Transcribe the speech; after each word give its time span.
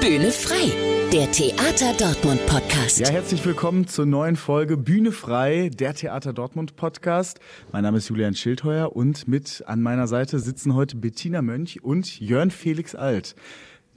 Bühne 0.00 0.30
frei, 0.30 0.72
der 1.12 1.30
Theater 1.30 1.92
Dortmund 1.92 2.46
Podcast. 2.46 3.00
Ja, 3.00 3.10
herzlich 3.10 3.44
willkommen 3.44 3.86
zur 3.86 4.06
neuen 4.06 4.36
Folge 4.36 4.78
Bühne 4.78 5.12
frei, 5.12 5.70
der 5.74 5.92
Theater 5.92 6.32
Dortmund 6.32 6.74
Podcast. 6.74 7.38
Mein 7.70 7.82
Name 7.82 7.98
ist 7.98 8.08
Julian 8.08 8.34
Schildheuer 8.34 8.96
und 8.96 9.28
mit 9.28 9.62
an 9.66 9.82
meiner 9.82 10.06
Seite 10.06 10.38
sitzen 10.38 10.74
heute 10.74 10.96
Bettina 10.96 11.42
Mönch 11.42 11.84
und 11.84 12.18
Jörn 12.18 12.50
Felix 12.50 12.94
Alt. 12.94 13.36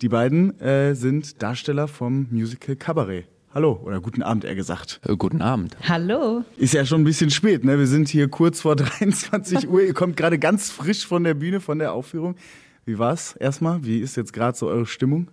Die 0.02 0.10
beiden 0.10 0.60
äh, 0.60 0.94
sind 0.94 1.42
Darsteller 1.42 1.88
vom 1.88 2.28
Musical 2.32 2.76
Cabaret. 2.76 3.26
Hallo 3.54 3.80
oder 3.82 4.02
guten 4.02 4.24
Abend, 4.24 4.44
eher 4.44 4.56
gesagt. 4.56 5.00
Äh, 5.08 5.16
guten 5.16 5.42
Abend. 5.42 5.78
Hallo. 5.88 6.44
Ist 6.58 6.74
ja 6.74 6.86
schon 6.86 7.02
ein 7.02 7.06
bisschen 7.06 7.30
spät, 7.30 7.64
ne? 7.64 7.80
Wir 7.80 7.88
sind 7.88 8.10
hier 8.10 8.28
kurz 8.28 8.60
vor 8.60 8.76
23 8.76 9.70
Uhr. 9.70 9.82
Ihr 9.82 9.94
kommt 9.94 10.18
gerade 10.18 10.38
ganz 10.38 10.70
frisch 10.70 11.08
von 11.08 11.24
der 11.24 11.36
Bühne, 11.36 11.62
von 11.62 11.80
der 11.80 11.94
Aufführung. 11.94 12.36
Wie 12.84 13.00
war's 13.00 13.38
erstmal? 13.38 13.86
Wie 13.86 14.00
ist 14.00 14.18
jetzt 14.18 14.34
gerade 14.34 14.58
so 14.58 14.68
eure 14.68 14.86
Stimmung? 14.86 15.30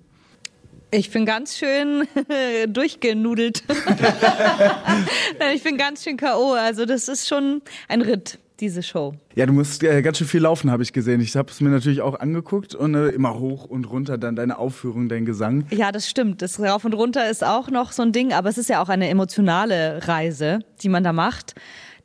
Ich 0.93 1.11
bin 1.11 1.25
ganz 1.25 1.57
schön 1.57 2.09
durchgenudelt. 2.69 3.63
ich 5.55 5.63
bin 5.63 5.77
ganz 5.77 6.03
schön 6.03 6.17
K.O. 6.17 6.53
Also 6.55 6.85
das 6.85 7.09
ist 7.09 7.29
schon 7.29 7.63
ein 7.87 8.03
Ritt, 8.03 8.39
diese 8.59 8.83
Show. 8.83 9.15
Ja, 9.37 9.47
du 9.47 9.53
musst 9.53 9.85
äh, 9.85 10.03
ganz 10.03 10.19
schön 10.19 10.27
viel 10.27 10.41
laufen, 10.41 10.69
habe 10.71 10.83
ich 10.83 10.93
gesehen. 10.93 11.21
Ich 11.21 11.37
habe 11.37 11.51
es 11.51 11.61
mir 11.61 11.71
natürlich 11.71 12.01
auch 12.01 12.19
angeguckt 12.19 12.75
und 12.75 12.95
äh, 12.95 13.11
immer 13.11 13.39
hoch 13.39 13.67
und 13.67 13.85
runter 13.89 14.19
dann 14.19 14.35
deine 14.35 14.59
Aufführung, 14.59 15.09
dein 15.09 15.25
Gesang. 15.27 15.65
Ja, 15.71 15.93
das 15.93 16.11
stimmt. 16.11 16.43
Das 16.43 16.59
Rauf 16.59 16.85
und 16.85 16.95
Runter 16.95 17.31
ist 17.31 17.45
auch 17.45 17.71
noch 17.71 17.93
so 17.93 18.03
ein 18.03 18.11
Ding, 18.11 18.33
aber 18.33 18.49
es 18.49 18.59
ist 18.59 18.69
ja 18.69 18.83
auch 18.83 18.89
eine 18.89 19.09
emotionale 19.09 20.09
Reise, 20.09 20.59
die 20.83 20.89
man 20.89 21.05
da 21.05 21.13
macht 21.13 21.55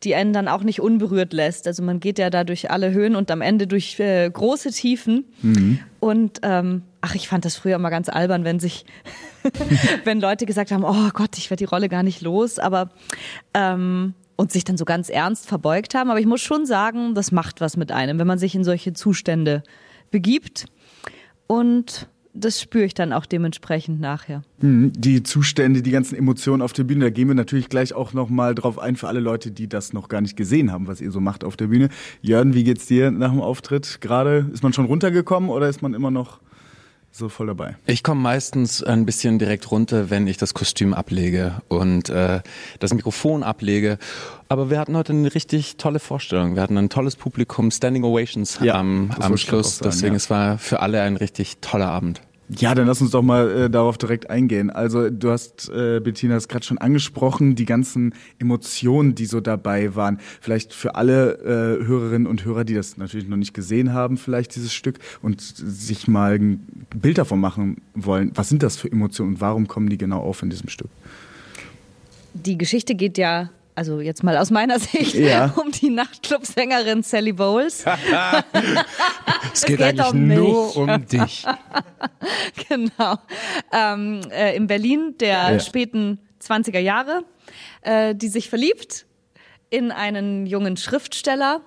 die 0.03 0.15
einen 0.15 0.33
dann 0.33 0.47
auch 0.47 0.63
nicht 0.63 0.81
unberührt 0.81 1.33
lässt. 1.33 1.67
Also 1.67 1.83
man 1.83 1.99
geht 1.99 2.19
ja 2.19 2.29
da 2.29 2.43
durch 2.43 2.71
alle 2.71 2.91
Höhen 2.91 3.15
und 3.15 3.31
am 3.31 3.41
Ende 3.41 3.67
durch 3.67 3.99
äh, 3.99 4.29
große 4.29 4.71
Tiefen. 4.71 5.25
Mhm. 5.41 5.79
Und 5.99 6.39
ähm, 6.43 6.83
ach, 7.01 7.15
ich 7.15 7.27
fand 7.27 7.45
das 7.45 7.55
früher 7.55 7.75
immer 7.75 7.89
ganz 7.89 8.09
albern, 8.09 8.43
wenn 8.43 8.59
sich, 8.59 8.85
wenn 10.03 10.19
Leute 10.19 10.45
gesagt 10.45 10.71
haben, 10.71 10.83
oh 10.83 11.09
Gott, 11.13 11.37
ich 11.37 11.49
werde 11.49 11.63
die 11.63 11.69
Rolle 11.69 11.89
gar 11.89 12.03
nicht 12.03 12.21
los, 12.21 12.59
aber 12.59 12.89
ähm, 13.53 14.13
und 14.35 14.51
sich 14.51 14.63
dann 14.63 14.77
so 14.77 14.85
ganz 14.85 15.09
ernst 15.09 15.47
verbeugt 15.47 15.95
haben. 15.95 16.09
Aber 16.09 16.19
ich 16.19 16.25
muss 16.25 16.41
schon 16.41 16.65
sagen, 16.65 17.15
das 17.15 17.31
macht 17.31 17.61
was 17.61 17.77
mit 17.77 17.91
einem, 17.91 18.19
wenn 18.19 18.27
man 18.27 18.39
sich 18.39 18.55
in 18.55 18.63
solche 18.63 18.93
Zustände 18.93 19.63
begibt. 20.11 20.65
Und 21.47 22.07
das 22.35 22.61
spüre 22.61 22.85
ich 22.85 22.93
dann 22.93 23.13
auch 23.13 23.25
dementsprechend 23.25 23.99
nachher. 23.99 24.43
Hm, 24.59 24.91
die 24.93 25.23
Zustände, 25.23 25.81
die 25.81 25.91
ganzen 25.91 26.15
Emotionen 26.15 26.61
auf 26.61 26.73
der 26.73 26.83
Bühne, 26.83 27.05
da 27.05 27.09
gehen 27.09 27.27
wir 27.27 27.35
natürlich 27.35 27.69
gleich 27.69 27.93
auch 27.93 28.13
nochmal 28.13 28.53
drauf 28.53 28.77
ein 28.77 28.95
für 28.95 29.07
alle 29.07 29.19
Leute, 29.21 29.51
die 29.51 29.67
das 29.67 29.93
noch 29.93 30.09
gar 30.09 30.21
nicht 30.21 30.35
gesehen 30.35 30.71
haben, 30.71 30.87
was 30.87 31.01
ihr 31.01 31.11
so 31.11 31.19
macht 31.19 31.43
auf 31.43 31.55
der 31.55 31.67
Bühne. 31.67 31.89
Jörn, 32.21 32.53
wie 32.53 32.63
geht's 32.63 32.85
dir 32.85 33.11
nach 33.11 33.31
dem 33.31 33.41
Auftritt 33.41 34.01
gerade? 34.01 34.49
Ist 34.53 34.63
man 34.63 34.73
schon 34.73 34.85
runtergekommen 34.85 35.49
oder 35.49 35.69
ist 35.69 35.81
man 35.81 35.93
immer 35.93 36.11
noch 36.11 36.39
so 37.17 37.29
voll 37.29 37.47
dabei? 37.47 37.75
Ich 37.85 38.03
komme 38.03 38.21
meistens 38.21 38.83
ein 38.83 39.05
bisschen 39.05 39.39
direkt 39.39 39.71
runter, 39.71 40.09
wenn 40.09 40.27
ich 40.27 40.37
das 40.37 40.53
Kostüm 40.53 40.93
ablege 40.93 41.61
und 41.67 42.09
äh, 42.09 42.41
das 42.79 42.93
Mikrofon 42.93 43.43
ablege. 43.43 43.97
Aber 44.49 44.69
wir 44.69 44.79
hatten 44.79 44.95
heute 44.97 45.13
eine 45.13 45.33
richtig 45.33 45.77
tolle 45.77 45.99
Vorstellung. 45.99 46.55
Wir 46.55 46.61
hatten 46.61 46.77
ein 46.77 46.89
tolles 46.89 47.15
Publikum, 47.15 47.71
Standing 47.71 48.03
Ovations 48.03 48.59
ja, 48.61 48.75
am, 48.75 49.11
am 49.19 49.37
Schluss. 49.37 49.77
Sagen, 49.77 49.91
Deswegen 49.91 50.13
ja. 50.13 50.17
es 50.17 50.29
war 50.29 50.57
für 50.57 50.81
alle 50.81 51.01
ein 51.01 51.15
richtig 51.15 51.57
toller 51.61 51.89
Abend. 51.89 52.21
Ja, 52.49 52.75
dann 52.75 52.85
lass 52.85 53.01
uns 53.01 53.11
doch 53.11 53.23
mal 53.23 53.49
äh, 53.49 53.69
darauf 53.71 53.97
direkt 53.97 54.29
eingehen. 54.29 54.69
Also 54.69 55.09
du 55.09 55.31
hast, 55.31 55.67
äh, 55.69 55.99
Bettina, 55.99 56.35
das 56.35 56.47
gerade 56.47 56.63
schon 56.63 56.77
angesprochen, 56.77 57.55
die 57.55 57.65
ganzen 57.65 58.13
Emotionen, 58.37 59.15
die 59.15 59.25
so 59.25 59.41
dabei 59.41 59.95
waren. 59.95 60.19
Vielleicht 60.41 60.71
für 60.71 60.93
alle 60.93 61.39
äh, 61.39 61.85
Hörerinnen 61.85 62.27
und 62.27 62.45
Hörer, 62.45 62.63
die 62.63 62.75
das 62.75 62.97
natürlich 62.97 63.27
noch 63.27 63.37
nicht 63.37 63.55
gesehen 63.55 63.93
haben, 63.93 64.17
vielleicht 64.17 64.55
dieses 64.55 64.73
Stück 64.73 64.99
und 65.23 65.41
sich 65.41 66.07
mal 66.07 66.35
ein 66.35 66.85
Bild 66.95 67.17
davon 67.17 67.39
machen 67.39 67.81
wollen. 67.95 68.31
Was 68.35 68.49
sind 68.49 68.61
das 68.61 68.77
für 68.77 68.91
Emotionen 68.91 69.33
und 69.33 69.41
warum 69.41 69.67
kommen 69.67 69.89
die 69.89 69.97
genau 69.97 70.19
auf 70.19 70.43
in 70.43 70.51
diesem 70.51 70.69
Stück? 70.69 70.89
Die 72.35 72.59
Geschichte 72.59 72.93
geht 72.93 73.17
ja 73.17 73.49
also 73.75 73.99
jetzt 73.99 74.23
mal 74.23 74.37
aus 74.37 74.51
meiner 74.51 74.79
Sicht, 74.79 75.15
ja. 75.15 75.47
um 75.57 75.71
die 75.71 75.89
Nachtclub-Sängerin 75.89 77.03
Sally 77.03 77.33
Bowles. 77.33 77.83
es 79.53 79.61
geht, 79.65 79.77
geht 79.77 79.81
eigentlich 79.81 80.13
um 80.13 80.27
nur 80.27 80.77
um 80.77 81.05
dich. 81.05 81.45
genau. 82.69 83.17
Ähm, 83.73 84.21
äh, 84.31 84.55
in 84.55 84.67
Berlin 84.67 85.15
der 85.19 85.51
ja. 85.51 85.59
späten 85.59 86.19
20er 86.41 86.79
Jahre, 86.79 87.23
äh, 87.81 88.15
die 88.15 88.29
sich 88.29 88.49
verliebt 88.49 89.05
in 89.69 89.91
einen 89.91 90.45
jungen 90.45 90.77
Schriftsteller 90.77 91.61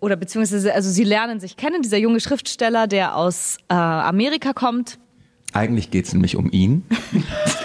oder 0.00 0.16
beziehungsweise, 0.16 0.74
also 0.74 0.90
sie 0.90 1.04
lernen 1.04 1.40
sich 1.40 1.56
kennen, 1.56 1.82
dieser 1.82 1.98
junge 1.98 2.20
Schriftsteller, 2.20 2.86
der 2.86 3.16
aus 3.16 3.56
äh, 3.68 3.74
Amerika 3.74 4.52
kommt 4.52 4.98
eigentlich 5.52 5.90
geht 5.90 6.06
es 6.06 6.12
nämlich 6.12 6.36
um 6.36 6.50
ihn. 6.50 6.84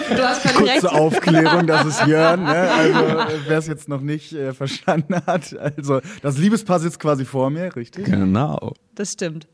Du 0.09 0.23
hast 0.23 0.43
Kurze 0.43 0.65
recht. 0.65 0.85
Aufklärung, 0.85 1.67
das 1.67 1.85
ist 1.85 2.05
Jörn, 2.05 2.43
ne? 2.43 2.71
also 2.71 3.35
wer 3.47 3.57
es 3.57 3.67
jetzt 3.67 3.87
noch 3.87 4.01
nicht 4.01 4.33
äh, 4.33 4.53
verstanden 4.53 5.15
hat. 5.25 5.57
Also 5.57 6.01
das 6.21 6.37
Liebespaar 6.37 6.79
sitzt 6.79 6.99
quasi 6.99 7.25
vor 7.25 7.49
mir, 7.49 7.75
richtig? 7.75 8.05
Genau. 8.05 8.73
Das 8.95 9.13
stimmt. 9.13 9.47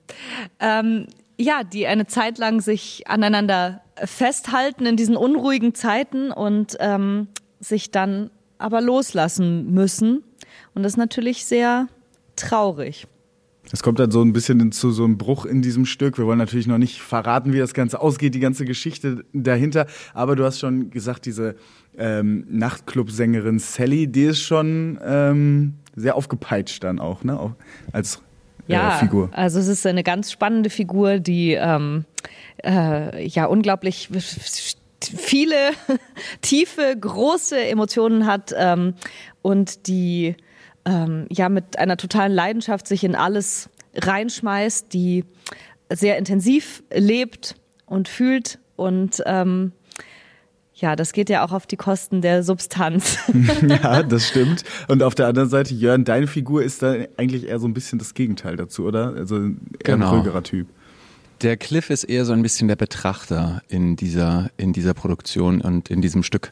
Ähm, 0.59 1.07
ja, 1.37 1.63
die 1.63 1.87
eine 1.87 2.07
Zeit 2.07 2.37
lang 2.37 2.61
sich 2.61 3.07
aneinander 3.07 3.81
festhalten 4.03 4.85
in 4.85 4.97
diesen 4.97 5.15
unruhigen 5.15 5.73
Zeiten 5.73 6.31
und 6.31 6.75
ähm, 6.79 7.27
sich 7.59 7.91
dann 7.91 8.31
aber 8.57 8.81
loslassen 8.81 9.71
müssen. 9.71 10.23
Und 10.73 10.83
das 10.83 10.93
ist 10.93 10.97
natürlich 10.97 11.45
sehr 11.45 11.87
traurig. 12.35 13.07
Es 13.71 13.83
kommt 13.83 13.99
dann 13.99 14.09
so 14.09 14.21
ein 14.21 14.33
bisschen 14.33 14.71
zu 14.71 14.91
so 14.91 15.03
einem 15.03 15.17
Bruch 15.17 15.45
in 15.45 15.61
diesem 15.61 15.85
Stück. 15.85 16.17
Wir 16.17 16.25
wollen 16.25 16.39
natürlich 16.39 16.67
noch 16.67 16.77
nicht 16.77 17.01
verraten, 17.01 17.53
wie 17.53 17.59
das 17.59 17.73
Ganze 17.73 18.01
ausgeht, 18.01 18.33
die 18.33 18.39
ganze 18.39 18.65
Geschichte 18.65 19.23
dahinter. 19.33 19.85
Aber 20.13 20.35
du 20.35 20.43
hast 20.43 20.59
schon 20.59 20.89
gesagt, 20.89 21.25
diese 21.25 21.55
ähm, 21.97 22.45
Nachtclub-Sängerin 22.49 23.59
Sally, 23.59 24.07
die 24.07 24.23
ist 24.23 24.41
schon 24.41 24.99
ähm, 25.03 25.75
sehr 25.95 26.15
aufgepeitscht 26.15 26.83
dann 26.83 26.99
auch, 26.99 27.23
ne? 27.23 27.39
Auch 27.39 27.51
als 27.91 28.21
äh, 28.67 28.73
ja, 28.73 28.91
Figur. 28.91 29.29
Also 29.33 29.59
es 29.59 29.67
ist 29.67 29.85
eine 29.85 30.03
ganz 30.03 30.31
spannende 30.31 30.69
Figur, 30.69 31.19
die 31.19 31.53
ähm, 31.53 32.05
äh, 32.63 33.27
ja 33.27 33.45
unglaublich 33.45 34.09
viele 34.99 35.55
tiefe, 36.41 36.95
große 36.99 37.59
Emotionen 37.59 38.25
hat 38.25 38.53
ähm, 38.57 38.93
und 39.41 39.87
die 39.87 40.35
ähm, 40.85 41.27
ja 41.29 41.49
mit 41.49 41.77
einer 41.77 41.97
totalen 41.97 42.31
Leidenschaft 42.31 42.87
sich 42.87 43.03
in 43.03 43.15
alles 43.15 43.69
reinschmeißt, 43.95 44.93
die 44.93 45.25
sehr 45.91 46.17
intensiv 46.17 46.83
lebt 46.93 47.55
und 47.85 48.07
fühlt 48.07 48.59
und 48.75 49.21
ähm, 49.25 49.71
ja, 50.81 50.95
das 50.95 51.11
geht 51.11 51.29
ja 51.29 51.43
auch 51.43 51.51
auf 51.51 51.67
die 51.67 51.75
Kosten 51.75 52.21
der 52.21 52.43
Substanz. 52.43 53.17
ja, 53.67 54.03
das 54.03 54.27
stimmt. 54.27 54.63
Und 54.87 55.03
auf 55.03 55.13
der 55.13 55.27
anderen 55.27 55.49
Seite, 55.49 55.73
Jörn, 55.73 56.05
deine 56.05 56.27
Figur 56.27 56.63
ist 56.63 56.81
da 56.81 56.95
eigentlich 57.17 57.47
eher 57.47 57.59
so 57.59 57.67
ein 57.67 57.73
bisschen 57.73 57.99
das 57.99 58.13
Gegenteil 58.13 58.55
dazu, 58.55 58.85
oder? 58.85 59.13
Also 59.15 59.35
eher 59.37 59.51
genau. 59.79 60.11
ein 60.11 60.15
ruhigerer 60.15 60.43
Typ. 60.43 60.67
Der 61.41 61.55
Cliff 61.55 61.89
ist 61.89 62.03
eher 62.03 62.25
so 62.25 62.33
ein 62.33 62.41
bisschen 62.41 62.67
der 62.67 62.75
Betrachter 62.75 63.61
in 63.69 63.95
dieser, 63.95 64.51
in 64.57 64.73
dieser 64.73 64.93
Produktion 64.93 65.61
und 65.61 65.89
in 65.89 66.01
diesem 66.01 66.21
Stück, 66.21 66.51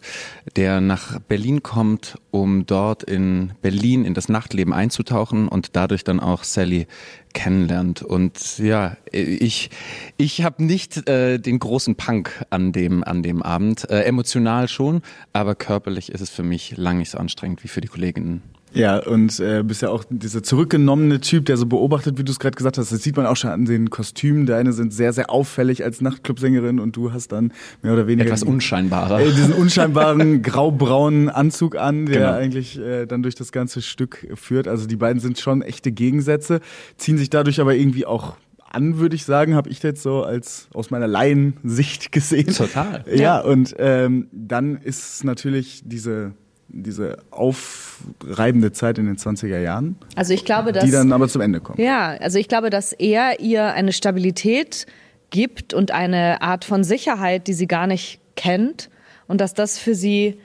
der 0.56 0.80
nach 0.80 1.20
Berlin 1.20 1.62
kommt, 1.62 2.18
um 2.31 2.66
dort 2.66 3.03
in 3.03 3.52
Berlin 3.62 4.06
in 4.06 4.14
das 4.14 4.30
Nachtleben 4.30 4.72
einzutauchen 4.72 5.50
und 5.50 5.76
dadurch 5.76 6.06
dann 6.06 6.22
auch 6.22 6.46
Sally 6.46 6.88
kennenlernt. 7.34 8.02
Und 8.02 8.59
ja, 8.59 8.96
ich, 9.12 9.72
ich 10.16 10.44
habe 10.44 10.64
nicht 10.64 11.09
äh, 11.09 11.38
den 11.38 11.59
großen 11.59 11.96
Punk 11.96 12.46
an 12.50 12.72
dem, 12.72 13.03
an 13.03 13.24
dem 13.24 13.44
Abend. 13.44 13.90
Äh, 13.90 14.03
emotional 14.03 14.70
schon, 14.70 15.02
aber 15.34 15.56
körperlich 15.56 16.14
ist 16.14 16.22
es 16.22 16.30
für 16.30 16.44
mich 16.44 16.78
lang 16.78 17.00
nicht 17.00 17.09
so 17.09 17.18
anstrengend 17.18 17.62
wie 17.66 17.68
für 17.68 17.81
die 17.81 17.90
Kolleginnen. 17.90 18.42
Ja, 18.78 19.00
und 19.00 19.40
äh, 19.40 19.64
bist 19.64 19.82
ja 19.82 19.90
auch 19.90 20.04
dieser 20.10 20.44
zurückgenommene 20.44 21.20
Typ, 21.20 21.46
der 21.46 21.58
so 21.58 21.66
beobachtet, 21.66 22.18
wie 22.20 22.24
du 22.24 22.32
es 22.32 22.40
gerade 22.40 22.56
gesagt 22.56 22.78
hast. 22.78 22.92
Das 22.92 23.02
sieht 23.02 23.18
man 23.18 23.26
auch 23.26 23.36
schon 23.36 23.50
an 23.50 23.66
den 23.66 23.90
Kostümen. 23.90 24.46
Deine 24.46 24.72
sind 24.72 24.94
sehr, 24.94 25.14
sehr 25.14 25.32
auffällig 25.32 25.84
als 25.84 26.00
Nachtclubsängerin 26.00 26.80
und 26.80 26.96
du 26.96 27.12
hast 27.12 27.32
dann 27.32 27.52
mehr 27.82 27.94
oder 27.94 28.08
weniger 28.08 28.28
etwas 28.28 28.44
unscheinbarer. 28.44 29.20
Äh, 29.20 29.32
diesen 29.32 29.53
unscheinbaren 29.53 30.41
graubraunen 30.44 31.29
Anzug 31.29 31.76
an, 31.76 32.06
der 32.06 32.20
genau. 32.20 32.34
eigentlich 32.34 32.79
äh, 32.79 33.06
dann 33.08 33.24
durch 33.24 33.35
das 33.35 33.52
ganze 33.52 33.82
Stück 33.82 34.28
führt. 34.35 34.68
Also 34.68 34.85
die 34.85 34.96
beiden 34.96 35.20
sind 35.20 35.40
schon 35.40 35.64
echte 35.64 35.91
Gegensätze, 35.91 36.62
ziehen 36.97 37.18
sich 37.18 37.30
dadurch 37.30 37.59
aber 37.59 37.76
irgendwie 37.76 38.06
auch 38.06 38.38
an, 38.70 39.00
würde 39.00 39.16
ich 39.16 39.26
sagen, 39.26 39.56
habe 39.56 39.70
ich 39.70 39.82
jetzt 39.82 40.03
so 40.03 40.23
als 40.23 40.68
aus 40.73 40.91
meiner 40.91 41.08
Laiensicht 41.08 42.12
gesehen. 42.12 42.53
Total. 42.53 43.03
Ja, 43.08 43.16
ja. 43.16 43.40
und 43.40 43.76
ähm, 43.80 44.28
dann 44.32 44.78
ist 44.78 45.23
natürlich 45.23 45.82
diese 45.85 46.34
diese 46.69 47.17
aufreibende 47.31 48.72
Zeit 48.72 48.97
in 48.97 49.05
den 49.05 49.17
20er 49.17 49.59
Jahren. 49.59 49.97
Also 50.16 50.34
ich 50.34 50.46
glaube, 50.46 50.72
dass 50.72 50.84
die 50.84 50.91
dann 50.91 51.11
aber 51.11 51.28
zum 51.28 51.41
Ende 51.41 51.59
kommt. 51.59 51.79
Ja, 51.79 52.09
also 52.19 52.37
ich 52.40 52.47
glaube, 52.47 52.69
dass 52.69 52.93
er 52.93 53.40
ihr 53.40 53.73
eine 53.73 53.93
Stabilität 53.93 54.85
gibt 55.29 55.73
und 55.73 55.91
eine 55.91 56.41
Art 56.41 56.66
von 56.66 56.84
Sicherheit, 56.84 57.47
die 57.47 57.53
sie 57.53 57.67
gar 57.67 57.87
nicht 57.87 58.19
kennt 58.35 58.90
und 59.28 59.41
dass 59.41 59.53
das 59.53 59.79
für 59.79 59.96
sie 59.96 60.40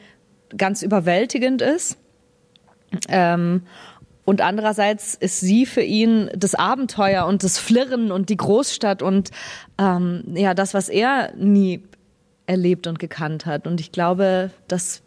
ganz 0.57 0.83
überwältigend 0.83 1.63
ist. 1.63 1.99
Ähm, 3.09 3.63
und 4.25 4.41
andererseits 4.41 5.15
ist 5.15 5.41
sie 5.41 5.67
für 5.67 5.83
ihn 5.83 6.31
das 6.37 6.55
Abenteuer 6.55 7.27
und 7.27 7.43
das 7.43 7.59
Flirren 7.59 8.13
und 8.13 8.29
die 8.29 8.37
Großstadt 8.37 9.03
und 9.03 9.31
ähm, 9.79 10.23
ja 10.35 10.55
das, 10.55 10.75
was 10.75 10.89
er 10.89 11.35
nie 11.37 11.83
erlebt 12.47 12.87
und 12.87 12.99
gekannt 12.99 13.47
hat. 13.47 13.67
Und 13.67 13.81
ich 13.81 13.91
glaube, 13.93 14.51
das, 14.69 15.03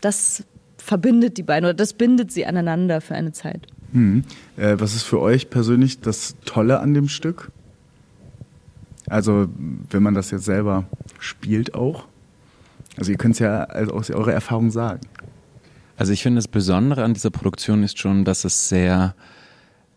das 0.00 0.44
verbindet 0.82 1.38
die 1.38 1.42
beiden 1.42 1.66
oder 1.66 1.74
das 1.74 1.92
bindet 1.92 2.32
sie 2.32 2.44
aneinander 2.44 3.00
für 3.00 3.14
eine 3.14 3.32
Zeit. 3.32 3.66
Hm. 3.92 4.24
Äh, 4.56 4.76
was 4.78 4.94
ist 4.94 5.04
für 5.04 5.20
euch 5.20 5.50
persönlich 5.50 6.00
das 6.00 6.34
Tolle 6.44 6.80
an 6.80 6.94
dem 6.94 7.08
Stück? 7.08 7.50
Also, 9.08 9.48
wenn 9.90 10.02
man 10.02 10.14
das 10.14 10.30
jetzt 10.30 10.44
selber 10.44 10.84
spielt 11.18 11.74
auch. 11.74 12.06
Also, 12.96 13.12
ihr 13.12 13.18
könnt 13.18 13.34
es 13.34 13.38
ja 13.40 13.64
aus 13.64 14.10
eurer 14.10 14.32
Erfahrung 14.32 14.70
sagen. 14.70 15.00
Also, 15.96 16.12
ich 16.12 16.22
finde, 16.22 16.38
das 16.38 16.48
Besondere 16.48 17.04
an 17.04 17.14
dieser 17.14 17.30
Produktion 17.30 17.82
ist 17.82 17.98
schon, 17.98 18.24
dass 18.24 18.44
es 18.44 18.68
sehr 18.68 19.14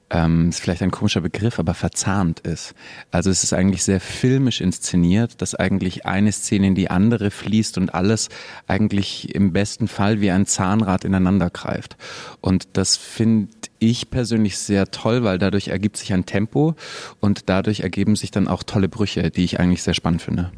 ähm, 0.09 0.49
ist 0.49 0.59
vielleicht 0.59 0.83
ein 0.83 0.91
komischer 0.91 1.21
Begriff, 1.21 1.57
aber 1.59 1.73
verzahnt 1.73 2.39
ist. 2.41 2.75
Also 3.11 3.29
es 3.29 3.43
ist 3.43 3.53
eigentlich 3.53 3.83
sehr 3.83 3.99
filmisch 3.99 4.61
inszeniert, 4.61 5.41
dass 5.41 5.55
eigentlich 5.55 6.05
eine 6.05 6.31
Szene 6.31 6.67
in 6.67 6.75
die 6.75 6.89
andere 6.89 7.31
fließt 7.31 7.77
und 7.77 7.93
alles 7.93 8.29
eigentlich 8.67 9.33
im 9.33 9.51
besten 9.51 9.87
Fall 9.87 10.21
wie 10.21 10.31
ein 10.31 10.45
Zahnrad 10.45 11.05
ineinander 11.05 11.49
greift. 11.49 11.97
Und 12.39 12.67
das 12.73 12.97
finde 12.97 13.49
ich 13.79 14.11
persönlich 14.11 14.57
sehr 14.57 14.91
toll, 14.91 15.23
weil 15.23 15.39
dadurch 15.39 15.69
ergibt 15.69 15.97
sich 15.97 16.13
ein 16.13 16.25
Tempo 16.25 16.75
und 17.19 17.49
dadurch 17.49 17.79
ergeben 17.79 18.15
sich 18.15 18.31
dann 18.31 18.47
auch 18.47 18.63
tolle 18.63 18.89
Brüche, 18.89 19.31
die 19.31 19.43
ich 19.43 19.59
eigentlich 19.59 19.83
sehr 19.83 19.93
spannend 19.95 20.21
finde. 20.21 20.51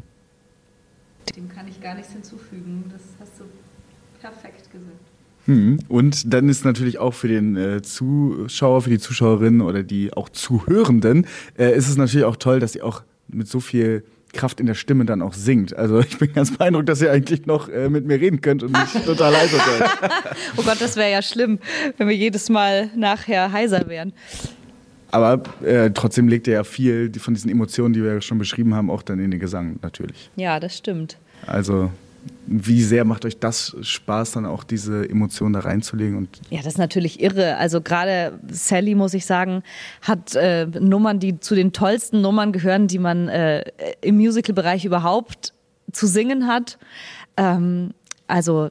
Dem 1.36 1.48
kann 1.48 1.68
ich 1.68 1.80
gar 1.80 1.94
nichts 1.94 2.12
hinzufügen. 2.12 2.84
Das 2.92 3.02
hast 3.20 3.40
du 3.40 3.44
perfekt 4.20 4.70
gesagt. 4.70 5.17
Hm. 5.48 5.78
Und 5.88 6.32
dann 6.34 6.50
ist 6.50 6.66
natürlich 6.66 6.98
auch 6.98 7.14
für 7.14 7.26
den 7.26 7.56
äh, 7.56 7.80
Zuschauer, 7.80 8.82
für 8.82 8.90
die 8.90 8.98
Zuschauerinnen 8.98 9.62
oder 9.62 9.82
die 9.82 10.12
auch 10.12 10.28
Zuhörenden, 10.28 11.26
äh, 11.58 11.74
ist 11.74 11.88
es 11.88 11.96
natürlich 11.96 12.26
auch 12.26 12.36
toll, 12.36 12.60
dass 12.60 12.74
sie 12.74 12.82
auch 12.82 13.02
mit 13.28 13.48
so 13.48 13.58
viel 13.58 14.04
Kraft 14.34 14.60
in 14.60 14.66
der 14.66 14.74
Stimme 14.74 15.06
dann 15.06 15.22
auch 15.22 15.32
singt. 15.32 15.74
Also 15.74 16.00
ich 16.06 16.18
bin 16.18 16.34
ganz 16.34 16.54
beeindruckt, 16.54 16.90
dass 16.90 17.00
ihr 17.00 17.10
eigentlich 17.10 17.46
noch 17.46 17.70
äh, 17.70 17.88
mit 17.88 18.06
mir 18.06 18.20
reden 18.20 18.42
könnt 18.42 18.62
und 18.62 18.72
nicht 18.72 19.06
total 19.06 19.34
heiser 19.34 19.56
seid. 19.56 19.90
oh 20.58 20.62
Gott, 20.62 20.80
das 20.80 20.96
wäre 20.96 21.10
ja 21.10 21.22
schlimm, 21.22 21.58
wenn 21.96 22.08
wir 22.08 22.16
jedes 22.16 22.50
Mal 22.50 22.90
nachher 22.94 23.50
heiser 23.50 23.88
wären. 23.88 24.12
Aber 25.10 25.42
äh, 25.64 25.90
trotzdem 25.92 26.28
legt 26.28 26.46
ihr 26.46 26.52
ja 26.52 26.64
viel 26.64 27.10
von 27.18 27.32
diesen 27.32 27.50
Emotionen, 27.50 27.94
die 27.94 28.02
wir 28.02 28.12
ja 28.12 28.20
schon 28.20 28.36
beschrieben 28.36 28.74
haben, 28.74 28.90
auch 28.90 29.02
dann 29.02 29.18
in 29.18 29.30
den 29.30 29.40
Gesang 29.40 29.78
natürlich. 29.80 30.30
Ja, 30.36 30.60
das 30.60 30.76
stimmt. 30.76 31.16
Also 31.46 31.90
wie 32.46 32.82
sehr 32.82 33.04
macht 33.04 33.24
euch 33.24 33.38
das 33.38 33.76
Spaß, 33.80 34.32
dann 34.32 34.46
auch 34.46 34.64
diese 34.64 35.08
Emotionen 35.08 35.52
da 35.52 35.60
reinzulegen? 35.60 36.16
Und 36.16 36.40
ja, 36.50 36.58
das 36.58 36.74
ist 36.74 36.78
natürlich 36.78 37.20
irre. 37.20 37.56
Also 37.56 37.80
gerade 37.80 38.38
Sally, 38.50 38.94
muss 38.94 39.14
ich 39.14 39.26
sagen, 39.26 39.62
hat 40.02 40.34
äh, 40.34 40.66
Nummern, 40.66 41.20
die 41.20 41.40
zu 41.40 41.54
den 41.54 41.72
tollsten 41.72 42.20
Nummern 42.20 42.52
gehören, 42.52 42.86
die 42.86 42.98
man 42.98 43.28
äh, 43.28 43.64
im 44.00 44.16
Musical-Bereich 44.16 44.84
überhaupt 44.84 45.52
zu 45.92 46.06
singen 46.06 46.46
hat. 46.46 46.78
Ähm, 47.36 47.92
also 48.26 48.70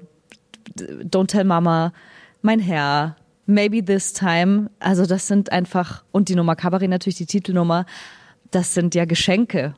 Don't 0.75 1.27
Tell 1.27 1.43
Mama, 1.43 1.93
Mein 2.41 2.59
Herr, 2.59 3.15
Maybe 3.45 3.83
This 3.83 4.13
Time. 4.13 4.69
Also 4.79 5.05
das 5.05 5.27
sind 5.27 5.51
einfach, 5.51 6.03
und 6.11 6.29
die 6.29 6.35
Nummer 6.35 6.55
Cabaret 6.55 6.89
natürlich, 6.89 7.17
die 7.17 7.25
Titelnummer, 7.25 7.85
das 8.51 8.73
sind 8.73 8.95
ja 8.95 9.05
Geschenke. 9.05 9.75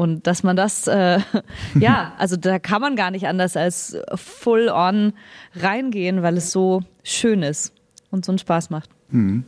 Und 0.00 0.26
dass 0.26 0.42
man 0.42 0.56
das, 0.56 0.86
äh, 0.86 1.18
ja, 1.78 2.14
also 2.16 2.36
da 2.36 2.58
kann 2.58 2.80
man 2.80 2.96
gar 2.96 3.10
nicht 3.10 3.26
anders 3.26 3.54
als 3.54 3.98
full 4.14 4.70
on 4.70 5.12
reingehen, 5.54 6.22
weil 6.22 6.38
es 6.38 6.52
so 6.52 6.80
schön 7.04 7.42
ist 7.42 7.74
und 8.10 8.24
so 8.24 8.32
einen 8.32 8.38
Spaß 8.38 8.70
macht. 8.70 8.88
Mhm. 9.10 9.44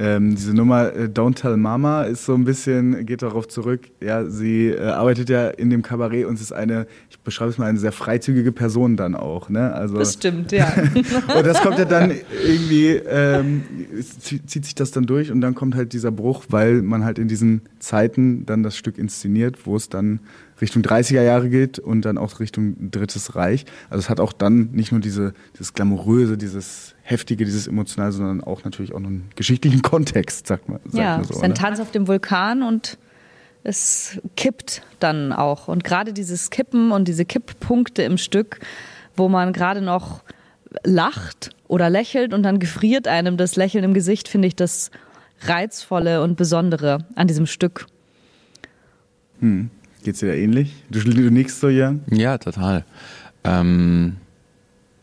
Ähm, 0.00 0.36
diese 0.36 0.54
Nummer 0.54 0.94
äh, 0.94 1.04
Don't 1.06 1.34
Tell 1.34 1.56
Mama 1.56 2.04
ist 2.04 2.24
so 2.24 2.34
ein 2.34 2.44
bisschen, 2.44 3.04
geht 3.04 3.22
darauf 3.22 3.48
zurück, 3.48 3.80
ja, 4.00 4.24
sie 4.26 4.68
äh, 4.68 4.80
arbeitet 4.80 5.28
ja 5.28 5.48
in 5.48 5.70
dem 5.70 5.82
Kabarett 5.82 6.26
und 6.26 6.40
ist 6.40 6.52
eine, 6.52 6.86
ich 7.10 7.18
beschreibe 7.18 7.50
es 7.50 7.58
mal, 7.58 7.66
eine 7.66 7.80
sehr 7.80 7.90
freizügige 7.90 8.52
Person 8.52 8.96
dann 8.96 9.16
auch, 9.16 9.48
ne? 9.48 9.72
Also, 9.72 9.98
das 9.98 10.14
stimmt, 10.14 10.52
ja. 10.52 10.72
und 11.36 11.46
das 11.46 11.60
kommt 11.62 11.78
ja 11.78 11.84
dann 11.84 12.12
irgendwie, 12.46 12.90
ähm, 12.90 13.62
zieht 14.46 14.64
sich 14.64 14.76
das 14.76 14.92
dann 14.92 15.04
durch 15.06 15.32
und 15.32 15.40
dann 15.40 15.56
kommt 15.56 15.74
halt 15.74 15.92
dieser 15.92 16.12
Bruch, 16.12 16.44
weil 16.48 16.80
man 16.82 17.04
halt 17.04 17.18
in 17.18 17.26
diesen 17.26 17.62
Zeiten 17.80 18.46
dann 18.46 18.62
das 18.62 18.76
Stück 18.76 18.98
inszeniert, 18.98 19.66
wo 19.66 19.74
es 19.74 19.88
dann 19.88 20.20
Richtung 20.60 20.82
30er 20.82 21.22
Jahre 21.22 21.48
geht 21.48 21.78
und 21.78 22.02
dann 22.02 22.18
auch 22.18 22.40
Richtung 22.40 22.90
Drittes 22.90 23.36
Reich. 23.36 23.64
Also 23.90 24.00
es 24.00 24.10
hat 24.10 24.20
auch 24.20 24.32
dann 24.32 24.70
nicht 24.72 24.92
nur 24.92 25.00
diese, 25.00 25.34
dieses 25.54 25.74
Glamouröse, 25.74 26.36
dieses 26.36 26.94
Heftige, 27.02 27.44
dieses 27.44 27.66
Emotionale, 27.66 28.12
sondern 28.12 28.42
auch 28.42 28.64
natürlich 28.64 28.92
auch 28.92 28.98
einen 28.98 29.30
geschichtlichen 29.36 29.82
Kontext, 29.82 30.46
sagt 30.46 30.68
man. 30.68 30.80
Sagt 30.84 30.94
ja, 30.94 31.16
man 31.16 31.24
so, 31.24 31.30
es 31.30 31.36
ist 31.36 31.44
ein 31.44 31.54
Tanz 31.54 31.80
auf 31.80 31.90
dem 31.90 32.08
Vulkan 32.08 32.62
und 32.62 32.98
es 33.64 34.20
kippt 34.36 34.82
dann 34.98 35.32
auch. 35.32 35.68
Und 35.68 35.84
gerade 35.84 36.12
dieses 36.12 36.50
Kippen 36.50 36.92
und 36.92 37.08
diese 37.08 37.24
Kipppunkte 37.24 38.02
im 38.02 38.18
Stück, 38.18 38.60
wo 39.16 39.28
man 39.28 39.52
gerade 39.52 39.80
noch 39.80 40.22
lacht 40.84 41.50
oder 41.66 41.90
lächelt 41.90 42.34
und 42.34 42.42
dann 42.42 42.58
gefriert 42.58 43.08
einem 43.08 43.36
das 43.36 43.56
Lächeln 43.56 43.84
im 43.84 43.94
Gesicht, 43.94 44.28
finde 44.28 44.48
ich 44.48 44.56
das 44.56 44.90
Reizvolle 45.42 46.22
und 46.22 46.36
Besondere 46.36 47.06
an 47.14 47.26
diesem 47.26 47.46
Stück. 47.46 47.86
Hm. 49.40 49.70
Geht's 50.08 50.20
dir 50.20 50.28
da 50.28 50.32
ähnlich? 50.32 50.72
Du, 50.88 51.00
du 51.00 51.30
nickst 51.30 51.60
so, 51.60 51.68
Jan? 51.68 52.00
Ja, 52.10 52.38
total. 52.38 52.86
Ähm, 53.44 54.16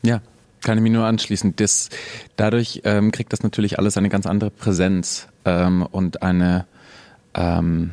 ja, 0.02 0.20
kann 0.64 0.80
ich 0.80 0.82
mich 0.82 0.92
nur 0.92 1.06
anschließen. 1.06 1.56
Das, 1.58 1.92
dadurch 2.38 2.82
ähm, 2.86 3.12
kriegt 3.12 3.32
das 3.32 3.44
natürlich 3.44 3.78
alles 3.78 3.98
eine 3.98 4.10
ganz 4.10 4.26
andere 4.26 4.50
Präsenz 4.50 5.28
ähm, 5.46 5.84
und 5.84 6.24
eine, 6.24 6.66
ähm, 7.36 7.92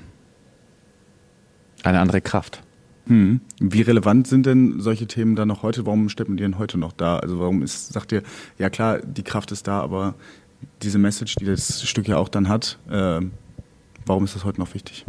eine 1.82 2.00
andere 2.00 2.22
Kraft. 2.22 2.62
Hm. 3.08 3.42
Wie 3.60 3.82
relevant 3.82 4.26
sind 4.26 4.46
denn 4.46 4.80
solche 4.80 5.06
Themen 5.06 5.36
dann 5.36 5.48
noch 5.48 5.62
heute? 5.62 5.84
Warum 5.84 6.04
man 6.06 6.36
die 6.38 6.42
denn 6.42 6.56
heute 6.56 6.78
noch 6.78 6.92
da? 6.92 7.18
Also 7.18 7.38
warum 7.38 7.60
ist, 7.60 7.92
sagt 7.92 8.12
ihr, 8.12 8.22
ja 8.56 8.70
klar, 8.70 9.00
die 9.00 9.22
Kraft 9.22 9.52
ist 9.52 9.68
da, 9.68 9.82
aber 9.82 10.14
diese 10.80 10.96
Message, 10.96 11.34
die 11.34 11.44
das 11.44 11.86
Stück 11.86 12.08
ja 12.08 12.16
auch 12.16 12.30
dann 12.30 12.48
hat, 12.48 12.78
äh, 12.90 13.20
warum 14.06 14.24
ist 14.24 14.34
das 14.34 14.46
heute 14.46 14.60
noch 14.60 14.72
wichtig? 14.72 15.04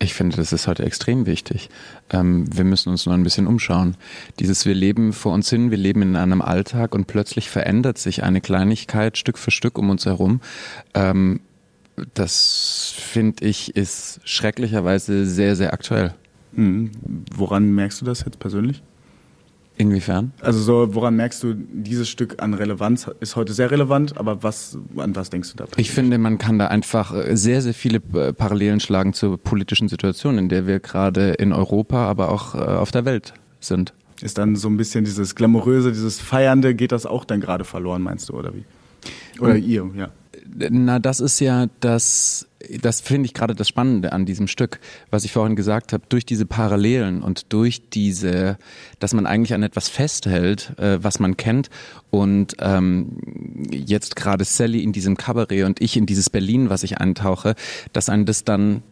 Ich 0.00 0.14
finde, 0.14 0.36
das 0.36 0.52
ist 0.52 0.68
heute 0.68 0.84
extrem 0.84 1.26
wichtig. 1.26 1.70
Ähm, 2.10 2.46
wir 2.56 2.64
müssen 2.64 2.90
uns 2.90 3.04
nur 3.06 3.14
ein 3.14 3.24
bisschen 3.24 3.48
umschauen. 3.48 3.96
Dieses 4.38 4.64
Wir 4.64 4.74
leben 4.74 5.12
vor 5.12 5.32
uns 5.32 5.50
hin, 5.50 5.70
wir 5.72 5.78
leben 5.78 6.02
in 6.02 6.16
einem 6.16 6.40
Alltag 6.40 6.94
und 6.94 7.06
plötzlich 7.06 7.50
verändert 7.50 7.98
sich 7.98 8.22
eine 8.22 8.40
Kleinigkeit 8.40 9.18
Stück 9.18 9.38
für 9.38 9.50
Stück 9.50 9.76
um 9.76 9.90
uns 9.90 10.06
herum. 10.06 10.40
Ähm, 10.94 11.40
das 12.14 12.94
finde 12.96 13.44
ich 13.44 13.74
ist 13.74 14.20
schrecklicherweise 14.22 15.26
sehr, 15.26 15.56
sehr 15.56 15.72
aktuell. 15.72 16.14
Mhm. 16.52 16.92
Woran 17.34 17.72
merkst 17.72 18.00
du 18.00 18.04
das 18.04 18.24
jetzt 18.24 18.38
persönlich? 18.38 18.82
Inwiefern? 19.78 20.32
Also 20.40 20.58
so, 20.58 20.94
woran 20.96 21.14
merkst 21.14 21.40
du, 21.44 21.54
dieses 21.54 22.08
Stück 22.08 22.42
an 22.42 22.52
Relevanz 22.52 23.08
ist 23.20 23.36
heute 23.36 23.52
sehr 23.52 23.70
relevant, 23.70 24.18
aber 24.18 24.42
was, 24.42 24.76
an 24.96 25.14
was 25.14 25.30
denkst 25.30 25.52
du 25.52 25.56
da? 25.56 25.66
Ich 25.76 25.92
finde, 25.92 26.18
man 26.18 26.38
kann 26.38 26.58
da 26.58 26.66
einfach 26.66 27.14
äh, 27.14 27.36
sehr, 27.36 27.62
sehr 27.62 27.74
viele 27.74 28.00
äh, 28.14 28.32
Parallelen 28.32 28.80
schlagen 28.80 29.12
zur 29.12 29.38
politischen 29.38 29.88
Situation, 29.88 30.36
in 30.36 30.48
der 30.48 30.66
wir 30.66 30.80
gerade 30.80 31.30
in 31.34 31.52
Europa, 31.52 32.08
aber 32.08 32.30
auch 32.32 32.56
äh, 32.56 32.58
auf 32.58 32.90
der 32.90 33.04
Welt 33.04 33.34
sind. 33.60 33.94
Ist 34.20 34.36
dann 34.36 34.56
so 34.56 34.68
ein 34.68 34.76
bisschen 34.76 35.04
dieses 35.04 35.36
Glamouröse, 35.36 35.92
dieses 35.92 36.20
Feiernde, 36.20 36.74
geht 36.74 36.90
das 36.90 37.06
auch 37.06 37.24
dann 37.24 37.40
gerade 37.40 37.62
verloren, 37.62 38.02
meinst 38.02 38.30
du, 38.30 38.34
oder 38.34 38.52
wie? 38.54 38.64
Oder 39.40 39.52
Und, 39.52 39.62
ihr, 39.62 39.88
ja. 39.96 40.08
Na, 40.70 40.98
das 40.98 41.20
ist 41.20 41.38
ja 41.38 41.66
das, 41.78 42.47
das 42.80 43.00
finde 43.00 43.26
ich 43.26 43.34
gerade 43.34 43.54
das 43.54 43.68
Spannende 43.68 44.12
an 44.12 44.26
diesem 44.26 44.48
Stück, 44.48 44.80
was 45.10 45.24
ich 45.24 45.32
vorhin 45.32 45.54
gesagt 45.54 45.92
habe, 45.92 46.04
durch 46.08 46.26
diese 46.26 46.44
Parallelen 46.44 47.22
und 47.22 47.52
durch 47.52 47.88
diese, 47.90 48.58
dass 48.98 49.14
man 49.14 49.26
eigentlich 49.26 49.54
an 49.54 49.62
etwas 49.62 49.88
festhält, 49.88 50.72
äh, 50.78 51.02
was 51.02 51.20
man 51.20 51.36
kennt 51.36 51.70
und 52.10 52.56
ähm, 52.58 53.18
jetzt 53.70 54.16
gerade 54.16 54.44
Sally 54.44 54.82
in 54.82 54.92
diesem 54.92 55.16
Kabarett 55.16 55.64
und 55.64 55.80
ich 55.80 55.96
in 55.96 56.06
dieses 56.06 56.30
Berlin, 56.30 56.68
was 56.68 56.82
ich 56.82 56.98
eintauche, 56.98 57.54
dass 57.92 58.08
einen 58.08 58.26
das 58.26 58.44
dann 58.44 58.82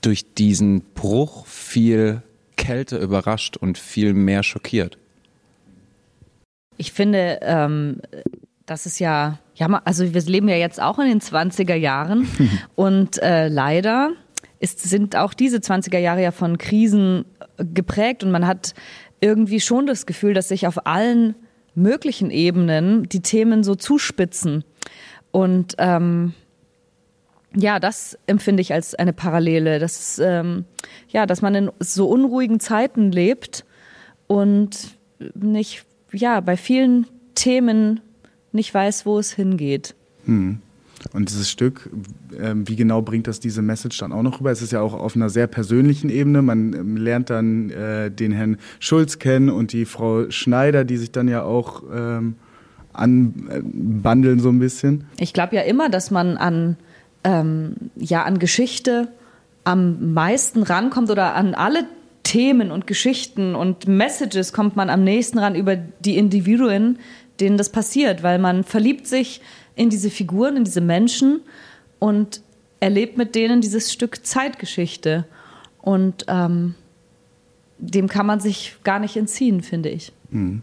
durch 0.00 0.34
diesen 0.34 0.82
Bruch 0.94 1.46
viel 1.46 2.22
kälter 2.56 3.00
überrascht 3.00 3.56
und 3.56 3.78
viel 3.78 4.14
mehr 4.14 4.44
schockiert. 4.44 4.98
Ich 6.76 6.92
finde, 6.92 7.40
ähm, 7.42 8.00
das 8.70 8.86
ist 8.86 8.98
ja, 8.98 9.38
ja, 9.54 9.66
also 9.84 10.12
wir 10.14 10.22
leben 10.22 10.48
ja 10.48 10.56
jetzt 10.56 10.80
auch 10.80 10.98
in 10.98 11.08
den 11.08 11.20
20er 11.20 11.74
Jahren 11.74 12.28
und 12.74 13.20
äh, 13.22 13.48
leider 13.48 14.12
ist, 14.60 14.80
sind 14.80 15.16
auch 15.16 15.34
diese 15.34 15.58
20er 15.58 15.98
Jahre 15.98 16.22
ja 16.22 16.30
von 16.30 16.58
Krisen 16.58 17.24
geprägt. 17.58 18.24
Und 18.24 18.30
man 18.30 18.46
hat 18.46 18.74
irgendwie 19.20 19.60
schon 19.60 19.86
das 19.86 20.06
Gefühl, 20.06 20.34
dass 20.34 20.48
sich 20.48 20.66
auf 20.66 20.86
allen 20.86 21.34
möglichen 21.74 22.30
Ebenen 22.30 23.08
die 23.08 23.20
Themen 23.20 23.62
so 23.62 23.74
zuspitzen. 23.74 24.64
Und 25.30 25.74
ähm, 25.78 26.34
ja, 27.54 27.78
das 27.78 28.18
empfinde 28.26 28.60
ich 28.60 28.72
als 28.72 28.94
eine 28.94 29.12
Parallele, 29.12 29.78
dass, 29.78 30.18
ähm, 30.18 30.64
ja, 31.08 31.26
dass 31.26 31.40
man 31.40 31.54
in 31.54 31.70
so 31.78 32.08
unruhigen 32.08 32.60
Zeiten 32.60 33.12
lebt 33.12 33.64
und 34.26 34.96
nicht, 35.34 35.84
ja, 36.12 36.40
bei 36.40 36.56
vielen 36.56 37.06
Themen 37.34 38.00
nicht 38.52 38.72
weiß, 38.72 39.06
wo 39.06 39.18
es 39.18 39.32
hingeht. 39.32 39.94
Hm. 40.24 40.58
Und 41.12 41.28
dieses 41.28 41.48
Stück, 41.48 41.90
ähm, 42.40 42.68
wie 42.68 42.76
genau 42.76 43.02
bringt 43.02 43.28
das 43.28 43.38
diese 43.40 43.62
Message 43.62 43.98
dann 43.98 44.12
auch 44.12 44.22
noch 44.22 44.40
rüber? 44.40 44.50
Es 44.50 44.62
ist 44.62 44.72
ja 44.72 44.80
auch 44.80 44.94
auf 44.94 45.14
einer 45.14 45.30
sehr 45.30 45.46
persönlichen 45.46 46.10
Ebene. 46.10 46.42
Man 46.42 46.72
ähm, 46.72 46.96
lernt 46.96 47.30
dann 47.30 47.70
äh, 47.70 48.10
den 48.10 48.32
Herrn 48.32 48.58
Schulz 48.80 49.18
kennen 49.18 49.48
und 49.48 49.72
die 49.72 49.84
Frau 49.84 50.30
Schneider, 50.30 50.84
die 50.84 50.96
sich 50.96 51.12
dann 51.12 51.28
ja 51.28 51.42
auch 51.42 51.82
ähm, 51.94 52.34
anbandeln 52.92 54.40
so 54.40 54.48
ein 54.48 54.58
bisschen. 54.58 55.04
Ich 55.18 55.32
glaube 55.32 55.56
ja 55.56 55.62
immer, 55.62 55.88
dass 55.88 56.10
man 56.10 56.36
an, 56.36 56.76
ähm, 57.24 57.74
ja, 57.96 58.24
an 58.24 58.38
Geschichte 58.38 59.08
am 59.64 60.14
meisten 60.14 60.62
rankommt 60.62 61.10
oder 61.10 61.34
an 61.34 61.54
alle 61.54 61.84
Themen 62.22 62.70
und 62.70 62.86
Geschichten 62.86 63.54
und 63.54 63.86
Messages 63.86 64.52
kommt 64.52 64.76
man 64.76 64.90
am 64.90 65.04
nächsten 65.04 65.38
ran 65.38 65.54
über 65.54 65.76
die 65.76 66.18
Individuen, 66.18 66.98
denen 67.40 67.56
das 67.56 67.70
passiert, 67.70 68.22
weil 68.22 68.38
man 68.38 68.64
verliebt 68.64 69.06
sich 69.06 69.40
in 69.74 69.90
diese 69.90 70.10
Figuren, 70.10 70.56
in 70.56 70.64
diese 70.64 70.80
Menschen 70.80 71.40
und 71.98 72.42
erlebt 72.80 73.16
mit 73.16 73.34
denen 73.34 73.60
dieses 73.60 73.92
Stück 73.92 74.26
Zeitgeschichte. 74.26 75.26
Und 75.80 76.24
ähm, 76.28 76.74
dem 77.78 78.08
kann 78.08 78.26
man 78.26 78.40
sich 78.40 78.76
gar 78.82 78.98
nicht 78.98 79.16
entziehen, 79.16 79.62
finde 79.62 79.88
ich. 79.88 80.12
Mhm. 80.30 80.62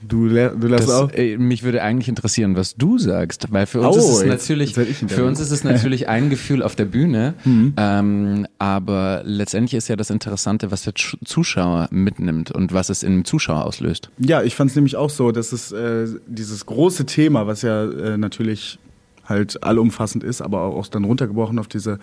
Du, 0.00 0.28
du 0.28 0.66
lässt 0.68 0.90
auch. 0.90 1.10
Äh, 1.12 1.36
mich 1.38 1.62
würde 1.62 1.82
eigentlich 1.82 2.08
interessieren, 2.08 2.56
was 2.56 2.76
du 2.76 2.98
sagst, 2.98 3.52
weil 3.52 3.66
für 3.66 3.80
uns 3.80 3.96
oh, 3.96 3.98
ist 3.98 4.20
es 4.20 4.24
natürlich, 4.24 4.74
für 4.74 5.24
uns 5.24 5.40
ist 5.40 5.50
es 5.50 5.64
natürlich 5.64 6.08
ein 6.08 6.30
Gefühl 6.30 6.62
auf 6.62 6.76
der 6.76 6.84
Bühne, 6.84 7.34
mhm. 7.44 7.74
ähm, 7.76 8.46
aber 8.58 9.22
letztendlich 9.24 9.74
ist 9.74 9.88
ja 9.88 9.96
das 9.96 10.10
Interessante, 10.10 10.70
was 10.70 10.82
der 10.82 10.94
Zuschauer 10.94 11.88
mitnimmt 11.90 12.52
und 12.52 12.72
was 12.72 12.90
es 12.90 13.02
im 13.02 13.24
Zuschauer 13.24 13.64
auslöst. 13.64 14.10
Ja, 14.18 14.42
ich 14.42 14.54
fand 14.54 14.70
es 14.70 14.76
nämlich 14.76 14.96
auch 14.96 15.10
so, 15.10 15.32
dass 15.32 15.52
es 15.52 15.72
äh, 15.72 16.06
dieses 16.26 16.66
große 16.66 17.06
Thema, 17.06 17.46
was 17.46 17.62
ja 17.62 17.84
äh, 17.84 18.16
natürlich 18.16 18.78
halt 19.24 19.62
allumfassend 19.62 20.24
ist, 20.24 20.40
aber 20.40 20.62
auch 20.62 20.86
dann 20.86 21.04
runtergebrochen 21.04 21.58
auf 21.58 21.68
diese 21.68 21.98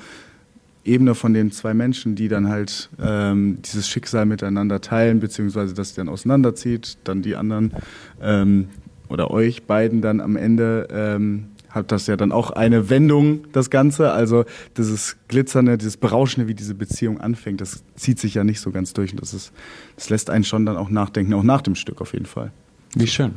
Ebene 0.86 1.16
von 1.16 1.34
den 1.34 1.52
zwei 1.52 1.74
Menschen, 1.74 2.16
die 2.16 2.28
dann 2.28 2.48
halt 2.48 2.90
ähm, 3.02 3.58
dieses 3.64 3.90
Schicksal 3.90 4.26
miteinander 4.26 4.82
teilen, 4.82 5.20
beziehungsweise 5.20 5.74
das 5.74 5.96
dann 5.96 6.10
auseinanderzieht, 6.10 6.98
dann 7.04 7.22
die 7.22 7.36
anderen 7.36 7.74
ähm, 8.22 8.70
oder 9.10 9.32
euch 9.32 9.64
beiden 9.64 10.02
dann 10.02 10.22
am 10.22 10.36
Ende 10.36 10.88
ähm, 10.92 11.48
hat 11.70 11.92
das 11.92 12.08
ja 12.08 12.16
dann 12.16 12.32
auch 12.32 12.52
eine 12.52 12.90
Wendung, 12.90 13.46
das 13.52 13.70
Ganze. 13.70 14.12
Also 14.12 14.46
dieses 14.78 15.18
Glitzernde, 15.28 15.78
dieses 15.78 15.98
Berauschende, 15.98 16.48
wie 16.48 16.56
diese 16.56 16.74
Beziehung 16.74 17.20
anfängt, 17.20 17.60
das 17.60 17.84
zieht 17.96 18.18
sich 18.20 18.36
ja 18.36 18.44
nicht 18.44 18.62
so 18.62 18.72
ganz 18.72 18.94
durch. 18.94 19.12
Und 19.12 19.22
das, 19.22 19.34
ist, 19.34 19.52
das 19.98 20.10
lässt 20.10 20.30
einen 20.30 20.46
schon 20.46 20.66
dann 20.66 20.78
auch 20.78 20.90
nachdenken, 20.90 21.34
auch 21.34 21.44
nach 21.44 21.62
dem 21.62 21.76
Stück 21.76 22.00
auf 22.00 22.14
jeden 22.14 22.26
Fall. 22.26 22.52
Wie 22.96 23.08
schön. 23.08 23.34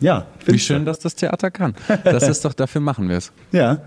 Ja. 0.00 0.26
Wie 0.46 0.58
schön, 0.58 0.84
dass 0.84 0.98
das 0.98 1.14
Theater 1.14 1.50
kann. 1.50 1.74
Das 2.04 2.26
ist 2.28 2.44
doch, 2.44 2.54
dafür 2.54 2.80
machen 2.80 3.08
wir 3.08 3.18
es. 3.18 3.30
Ja. 3.52 3.82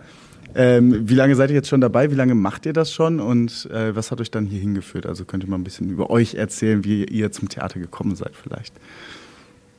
Ähm, 0.55 1.09
wie 1.09 1.15
lange 1.15 1.35
seid 1.35 1.49
ihr 1.49 1.55
jetzt 1.55 1.67
schon 1.67 1.81
dabei? 1.81 2.11
Wie 2.11 2.15
lange 2.15 2.33
macht 2.33 2.65
ihr 2.65 2.73
das 2.73 2.91
schon? 2.93 3.19
Und 3.19 3.69
äh, 3.71 3.93
was 3.95 4.11
hat 4.11 4.21
euch 4.21 4.31
dann 4.31 4.45
hier 4.45 4.59
hingeführt? 4.59 5.05
Also 5.05 5.25
könnt 5.25 5.43
ihr 5.43 5.49
mal 5.49 5.57
ein 5.57 5.65
bisschen 5.65 5.89
über 5.89 6.09
euch 6.09 6.35
erzählen, 6.35 6.85
wie 6.85 7.03
ihr 7.03 7.31
zum 7.31 7.49
Theater 7.49 7.79
gekommen 7.79 8.15
seid 8.15 8.31
vielleicht. 8.41 8.73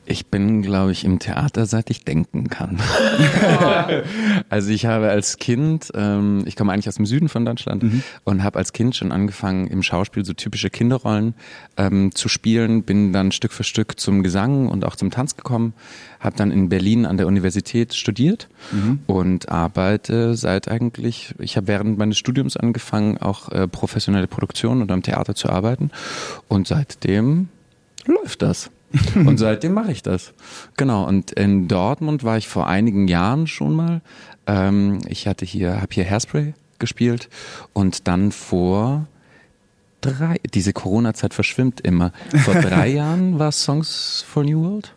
Ich 0.09 0.27
bin, 0.27 0.61
glaube 0.61 0.93
ich, 0.93 1.03
im 1.03 1.19
Theater, 1.19 1.65
seit 1.65 1.89
ich 1.89 2.05
denken 2.05 2.49
kann. 2.49 2.79
also 4.49 4.71
ich 4.71 4.85
habe 4.85 5.09
als 5.09 5.37
Kind, 5.37 5.91
ähm, 5.95 6.43
ich 6.45 6.55
komme 6.55 6.71
eigentlich 6.71 6.87
aus 6.87 6.95
dem 6.95 7.05
Süden 7.05 7.27
von 7.27 7.43
Deutschland 7.43 7.83
mhm. 7.83 8.03
und 8.23 8.41
habe 8.41 8.57
als 8.57 8.71
Kind 8.71 8.95
schon 8.95 9.11
angefangen, 9.11 9.67
im 9.67 9.83
Schauspiel 9.83 10.23
so 10.23 10.31
typische 10.31 10.69
Kinderrollen 10.69 11.33
ähm, 11.75 12.15
zu 12.15 12.29
spielen. 12.29 12.83
Bin 12.83 13.11
dann 13.11 13.33
Stück 13.33 13.51
für 13.51 13.65
Stück 13.65 13.99
zum 13.99 14.23
Gesang 14.23 14.69
und 14.69 14.85
auch 14.85 14.95
zum 14.95 15.11
Tanz 15.11 15.35
gekommen. 15.35 15.73
Habe 16.21 16.37
dann 16.37 16.51
in 16.51 16.69
Berlin 16.69 17.05
an 17.05 17.17
der 17.17 17.27
Universität 17.27 17.93
studiert 17.93 18.47
mhm. 18.71 18.99
und 19.07 19.49
arbeite 19.49 20.35
seit 20.35 20.69
eigentlich, 20.69 21.35
ich 21.37 21.57
habe 21.57 21.67
während 21.67 21.97
meines 21.97 22.17
Studiums 22.17 22.55
angefangen, 22.55 23.17
auch 23.17 23.49
äh, 23.49 23.67
professionelle 23.67 24.27
Produktion 24.27 24.81
und 24.81 24.89
am 24.89 25.03
Theater 25.03 25.35
zu 25.35 25.49
arbeiten. 25.49 25.91
Und 26.47 26.65
seitdem 26.65 27.49
läuft 28.05 28.41
das. 28.41 28.71
und 29.15 29.37
seitdem 29.37 29.73
mache 29.73 29.91
ich 29.91 30.01
das. 30.01 30.33
Genau. 30.77 31.05
Und 31.05 31.31
in 31.31 31.67
Dortmund 31.67 32.23
war 32.23 32.37
ich 32.37 32.47
vor 32.47 32.67
einigen 32.67 33.07
Jahren 33.07 33.47
schon 33.47 33.75
mal. 33.75 34.01
Ähm, 34.45 34.99
ich 35.07 35.27
hatte 35.27 35.45
hier, 35.45 35.81
habe 35.81 35.93
hier 35.93 36.05
Hairspray 36.05 36.53
gespielt 36.79 37.29
und 37.73 38.07
dann 38.07 38.31
vor 38.31 39.07
drei, 40.01 40.37
diese 40.53 40.73
Corona-Zeit 40.73 41.33
verschwimmt 41.33 41.81
immer. 41.81 42.11
Vor 42.43 42.53
drei 42.61 42.87
Jahren 42.89 43.39
war 43.39 43.51
Songs 43.51 44.23
for 44.27 44.43
New 44.43 44.63
World. 44.63 44.93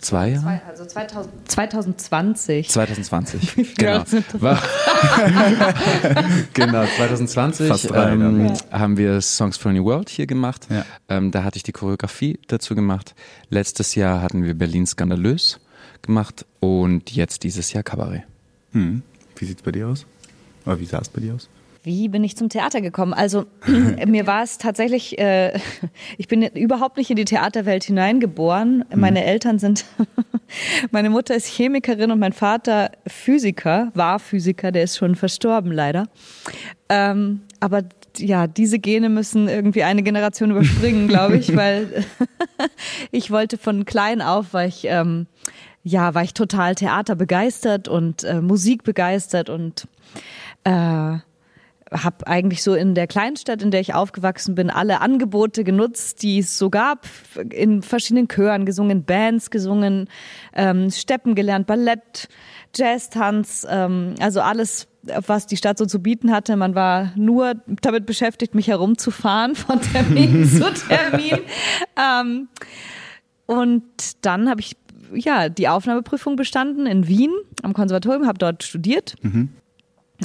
Zwei 0.00 0.30
Jahre? 0.30 0.62
also 0.66 0.86
2000, 0.86 1.50
2020. 1.50 2.68
2020, 2.70 3.74
genau. 3.76 4.02
genau, 6.54 6.84
2020 6.96 7.82
drei, 7.82 8.12
ähm, 8.12 8.46
ja. 8.46 8.54
haben 8.70 8.96
wir 8.96 9.20
Songs 9.20 9.58
for 9.58 9.70
a 9.70 9.74
New 9.74 9.84
World 9.84 10.08
hier 10.08 10.26
gemacht. 10.26 10.66
Ja. 10.70 10.86
Ähm, 11.08 11.30
da 11.30 11.44
hatte 11.44 11.58
ich 11.58 11.64
die 11.64 11.72
Choreografie 11.72 12.38
dazu 12.48 12.74
gemacht. 12.74 13.14
Letztes 13.50 13.94
Jahr 13.94 14.22
hatten 14.22 14.42
wir 14.42 14.54
Berlin 14.54 14.86
Skandalös 14.86 15.60
gemacht 16.00 16.46
und 16.60 17.10
jetzt 17.12 17.44
dieses 17.44 17.72
Jahr 17.72 17.82
Cabaret. 17.82 18.22
Hm. 18.72 19.02
Wie 19.36 19.44
sieht's 19.44 19.62
bei 19.62 19.72
dir 19.72 19.88
aus? 19.88 20.06
Oder 20.64 20.80
wie 20.80 20.86
sah 20.86 20.98
es 21.00 21.10
bei 21.10 21.20
dir 21.20 21.34
aus? 21.34 21.48
Wie 21.82 22.08
bin 22.08 22.22
ich 22.24 22.36
zum 22.36 22.50
Theater 22.50 22.80
gekommen? 22.80 23.14
Also 23.14 23.46
mir 24.06 24.26
war 24.26 24.42
es 24.42 24.58
tatsächlich, 24.58 25.18
äh, 25.18 25.58
ich 26.18 26.28
bin 26.28 26.42
überhaupt 26.42 26.98
nicht 26.98 27.10
in 27.10 27.16
die 27.16 27.24
Theaterwelt 27.24 27.84
hineingeboren. 27.84 28.84
Mhm. 28.90 29.00
Meine 29.00 29.24
Eltern 29.24 29.58
sind, 29.58 29.86
meine 30.90 31.08
Mutter 31.08 31.34
ist 31.34 31.46
Chemikerin 31.46 32.10
und 32.10 32.18
mein 32.18 32.34
Vater 32.34 32.90
Physiker, 33.06 33.90
war 33.94 34.18
Physiker, 34.18 34.72
der 34.72 34.84
ist 34.84 34.98
schon 34.98 35.14
verstorben 35.14 35.72
leider. 35.72 36.08
Ähm, 36.90 37.42
aber 37.60 37.82
ja, 38.18 38.46
diese 38.46 38.78
Gene 38.78 39.08
müssen 39.08 39.48
irgendwie 39.48 39.84
eine 39.84 40.02
Generation 40.02 40.50
überspringen, 40.50 41.08
glaube 41.08 41.38
ich, 41.38 41.56
weil 41.56 42.04
ich 43.10 43.30
wollte 43.30 43.56
von 43.56 43.86
klein 43.86 44.20
auf, 44.20 44.52
weil 44.52 44.68
ich 44.68 44.84
ähm, 44.84 45.26
ja, 45.82 46.14
war 46.14 46.22
ich 46.22 46.34
total 46.34 46.74
Theater 46.74 47.14
begeistert 47.14 47.88
und 47.88 48.24
äh, 48.24 48.42
Musik 48.42 48.84
begeistert 48.84 49.48
und 49.48 49.88
äh, 50.64 51.18
habe 51.92 52.26
eigentlich 52.26 52.62
so 52.62 52.74
in 52.74 52.94
der 52.94 53.06
Kleinstadt, 53.06 53.62
in 53.62 53.70
der 53.70 53.80
ich 53.80 53.94
aufgewachsen 53.94 54.54
bin, 54.54 54.70
alle 54.70 55.00
Angebote 55.00 55.64
genutzt, 55.64 56.22
die 56.22 56.38
es 56.38 56.56
so 56.56 56.70
gab, 56.70 57.06
in 57.50 57.82
verschiedenen 57.82 58.28
Chören 58.28 58.64
gesungen, 58.64 59.04
Bands 59.04 59.50
gesungen, 59.50 60.08
ähm, 60.54 60.90
Steppen 60.90 61.34
gelernt, 61.34 61.66
Ballett, 61.66 62.28
Jazz-Tanz, 62.74 63.66
ähm, 63.68 64.14
also 64.20 64.40
alles, 64.40 64.86
was 65.02 65.46
die 65.46 65.56
Stadt 65.56 65.78
so 65.78 65.86
zu 65.86 66.00
bieten 66.00 66.30
hatte. 66.30 66.56
Man 66.56 66.74
war 66.74 67.12
nur 67.16 67.54
damit 67.82 68.06
beschäftigt, 68.06 68.54
mich 68.54 68.68
herumzufahren 68.68 69.56
von 69.56 69.80
Termin 69.92 70.44
zu 70.44 70.72
Termin. 70.72 71.40
Ähm, 71.96 72.48
und 73.46 73.84
dann 74.24 74.48
habe 74.48 74.60
ich 74.60 74.76
ja 75.12 75.48
die 75.48 75.66
Aufnahmeprüfung 75.66 76.36
bestanden 76.36 76.86
in 76.86 77.08
Wien 77.08 77.32
am 77.62 77.72
Konservatorium, 77.72 78.28
habe 78.28 78.38
dort 78.38 78.62
studiert. 78.62 79.16
Mhm 79.22 79.48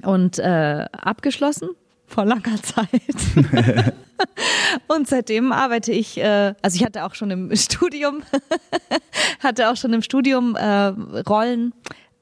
und 0.03 0.39
äh, 0.39 0.85
abgeschlossen 0.91 1.69
vor 2.07 2.25
langer 2.25 2.61
Zeit. 2.61 2.89
und 4.87 5.07
seitdem 5.07 5.51
arbeite 5.51 5.91
ich, 5.91 6.17
äh, 6.17 6.53
also 6.61 6.75
ich 6.75 6.83
hatte 6.83 7.05
auch 7.05 7.15
schon 7.15 7.31
im 7.31 7.55
Studium, 7.55 8.21
hatte 9.43 9.69
auch 9.69 9.75
schon 9.75 9.93
im 9.93 10.01
Studium 10.01 10.55
äh, 10.55 10.93
Rollen 11.27 11.73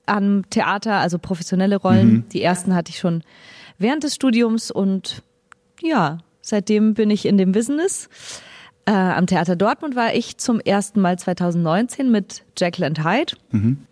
am 0.05 0.49
Theater, 0.49 0.95
also 0.95 1.17
professionelle 1.17 1.77
Rollen. 1.77 2.13
Mhm. 2.13 2.29
Die 2.29 2.41
ersten 2.41 2.75
hatte 2.75 2.91
ich 2.91 2.99
schon 2.99 3.23
während 3.77 4.03
des 4.03 4.15
Studiums 4.15 4.71
und 4.71 5.21
ja, 5.81 6.19
seitdem 6.41 6.93
bin 6.93 7.09
ich 7.09 7.25
in 7.25 7.37
dem 7.37 7.51
Business. 7.51 8.09
Äh, 8.85 8.91
am 8.91 9.27
Theater 9.27 9.55
Dortmund 9.55 9.95
war 9.95 10.13
ich 10.13 10.37
zum 10.37 10.59
ersten 10.59 10.99
Mal 10.99 11.17
2019 11.17 12.11
mit 12.11 12.43
Jekyll 12.57 12.85
and 12.85 13.03
Hyde. 13.03 13.35
Mhm. 13.51 13.85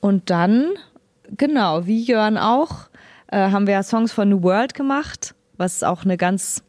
Und 0.00 0.30
dann, 0.30 0.70
genau, 1.36 1.86
wie 1.86 2.02
Jörn 2.02 2.36
auch, 2.36 2.89
äh, 3.30 3.50
haben 3.50 3.66
wir 3.66 3.82
Songs 3.82 4.12
von 4.12 4.28
New 4.28 4.42
World 4.42 4.74
gemacht, 4.74 5.34
was 5.56 5.82
auch 5.82 6.04
eine 6.04 6.16
ganz 6.16 6.62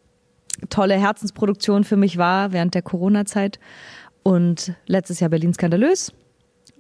tolle 0.69 0.95
Herzensproduktion 0.95 1.83
für 1.83 1.97
mich 1.97 2.17
war 2.17 2.51
während 2.51 2.75
der 2.75 2.81
Corona-Zeit. 2.81 3.59
Und 4.23 4.73
letztes 4.85 5.19
Jahr 5.19 5.29
Berlin 5.29 5.53
Skandalös 5.53 6.13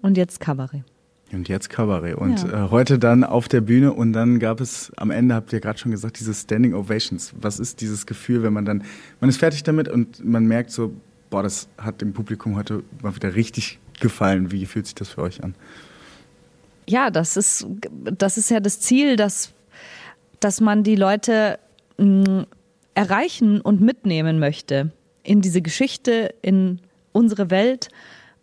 und 0.01 0.17
jetzt 0.17 0.39
Cabaret. 0.39 0.83
Und 1.31 1.49
jetzt 1.49 1.69
Cabaret. 1.69 2.15
Und 2.15 2.43
ja. 2.43 2.65
äh, 2.65 2.69
heute 2.69 2.99
dann 2.99 3.23
auf 3.23 3.47
der 3.47 3.61
Bühne 3.61 3.93
und 3.93 4.13
dann 4.13 4.37
gab 4.39 4.61
es 4.61 4.91
am 4.97 5.09
Ende, 5.09 5.33
habt 5.33 5.51
ihr 5.53 5.59
gerade 5.59 5.79
schon 5.79 5.91
gesagt, 5.91 6.19
diese 6.19 6.33
Standing 6.33 6.73
Ovations. 6.73 7.33
Was 7.39 7.59
ist 7.59 7.81
dieses 7.81 8.05
Gefühl, 8.05 8.43
wenn 8.43 8.53
man 8.53 8.65
dann, 8.65 8.83
man 9.19 9.29
ist 9.29 9.37
fertig 9.37 9.63
damit 9.63 9.87
und 9.87 10.23
man 10.23 10.45
merkt 10.45 10.71
so, 10.71 10.93
boah, 11.29 11.41
das 11.41 11.69
hat 11.77 12.01
dem 12.01 12.13
Publikum 12.13 12.55
heute 12.55 12.83
mal 13.01 13.15
wieder 13.15 13.33
richtig 13.33 13.79
gefallen. 13.99 14.51
Wie 14.51 14.65
fühlt 14.65 14.85
sich 14.85 14.95
das 14.95 15.09
für 15.09 15.21
euch 15.21 15.43
an? 15.43 15.55
Ja, 16.87 17.09
das 17.09 17.37
ist, 17.37 17.65
das 18.03 18.37
ist 18.37 18.51
ja 18.51 18.59
das 18.59 18.81
Ziel, 18.81 19.15
dass 19.15 19.53
dass 20.41 20.59
man 20.59 20.83
die 20.83 20.95
Leute 20.95 21.57
mh, 21.97 22.05
mm, 22.05 22.45
erreichen 22.93 23.61
und 23.61 23.79
mitnehmen 23.79 24.39
möchte 24.39 24.91
in 25.23 25.41
diese 25.41 25.61
Geschichte, 25.61 26.33
in 26.41 26.79
unsere 27.13 27.49
Welt. 27.49 27.89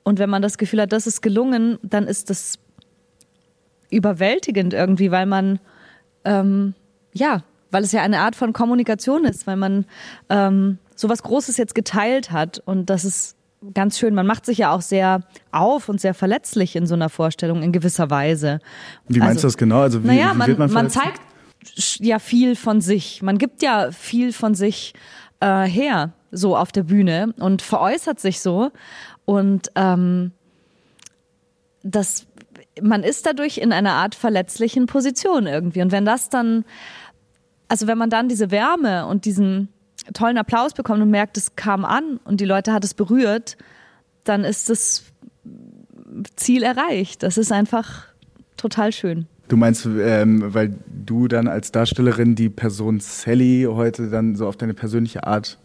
Und 0.05 0.19
wenn 0.19 0.31
man 0.31 0.41
das 0.41 0.57
Gefühl 0.57 0.81
hat, 0.81 0.93
das 0.93 1.07
ist 1.07 1.21
gelungen, 1.21 1.79
dann 1.83 2.07
ist 2.07 2.31
das 2.31 2.59
überwältigend 3.91 4.73
irgendwie, 4.75 5.11
weil 5.11 5.27
man, 5.27 5.59
ähm, 6.25 6.75
ja, 7.13 7.43
weil 7.71 7.85
es 7.85 7.93
ja 7.93 8.03
eine 8.03 8.21
Art 8.21 8.37
von 8.37 8.53
Kommunikation 8.53 9.25
ist, 9.25 9.47
weil 9.47 9.57
man 9.57 9.85
ähm, 10.31 10.79
sowas 10.95 11.23
Großes 11.23 11.57
jetzt 11.57 11.75
geteilt 11.75 12.31
hat 12.31 12.63
und 12.65 12.89
das 12.91 13.05
ist 13.05 13.37
ganz 13.75 13.99
schön. 13.99 14.15
Man 14.15 14.27
macht 14.27 14.47
sich 14.47 14.59
ja 14.59 14.73
auch 14.73 14.81
sehr 14.83 15.21
auf 15.53 15.89
und 15.89 16.01
sehr 16.01 16.15
verletzlich 16.15 16.77
in 16.77 16.87
so 16.87 16.95
einer 16.95 17.09
Vorstellung 17.09 17.63
in 17.63 17.73
gewisser 17.73 18.09
Weise. 18.11 18.61
Wie 19.09 19.19
meinst 19.19 19.37
also, 19.37 19.41
du 19.41 19.47
das 19.49 19.57
genau? 19.57 19.81
Also 19.81 20.03
wie, 20.03 20.07
naja, 20.07 20.33
wie 20.33 20.39
man, 20.39 20.59
man, 20.59 20.73
man 20.73 20.91
zeigt 20.91 21.21
ja 21.99 22.19
viel 22.19 22.57
von 22.57 22.81
sich. 22.81 23.23
Man 23.23 23.39
gibt 23.39 23.63
ja 23.63 23.91
viel 23.93 24.33
von 24.33 24.55
sich 24.55 24.95
äh, 25.41 25.65
her, 25.65 26.13
so 26.31 26.57
auf 26.57 26.73
der 26.73 26.83
Bühne 26.83 27.35
und 27.39 27.63
veräußert 27.63 28.21
sich 28.21 28.41
so. 28.41 28.71
Und 29.25 29.71
ähm, 29.75 30.33
das, 31.83 32.27
man 32.81 33.03
ist 33.03 33.27
dadurch 33.27 33.59
in 33.59 33.73
einer 33.73 33.93
Art 33.93 34.15
verletzlichen 34.15 34.87
Position 34.87 35.47
irgendwie. 35.47 35.83
Und 35.83 35.93
wenn 35.93 36.05
das 36.05 36.29
dann, 36.29 36.65
also 37.69 37.87
wenn 37.87 37.99
man 37.99 38.11
dann 38.11 38.29
diese 38.29 38.51
Wärme 38.51 39.07
und 39.07 39.25
diesen 39.25 39.69
tollen 40.15 40.39
Applaus 40.39 40.75
bekommt 40.75 41.03
und 41.03 41.11
merkt, 41.11 41.37
es 41.37 41.57
kam 41.57 41.85
an 41.85 42.19
und 42.25 42.41
die 42.41 42.45
Leute 42.45 42.73
hat 42.73 42.85
es 42.85 42.95
berührt, 42.95 43.57
dann 44.25 44.45
ist 44.45 44.71
das 44.71 45.05
Ziel 46.37 46.63
erreicht. 46.63 47.23
Das 47.23 47.39
ist 47.39 47.53
einfach 47.53 48.07
total 48.57 48.93
schön. 48.93 49.27
Du 49.49 49.57
meinst, 49.57 49.87
ähm, 49.87 50.55
weil 50.55 50.77
du 50.87 51.27
dann 51.27 51.49
als 51.49 51.73
Darstellerin 51.73 52.35
die 52.35 52.49
Person 52.51 53.01
Sally 53.01 53.67
heute 53.69 54.09
dann 54.11 54.37
so 54.37 54.47
auf 54.47 54.57
deine 54.57 54.75
persönliche 54.75 55.27
Art 55.27 55.59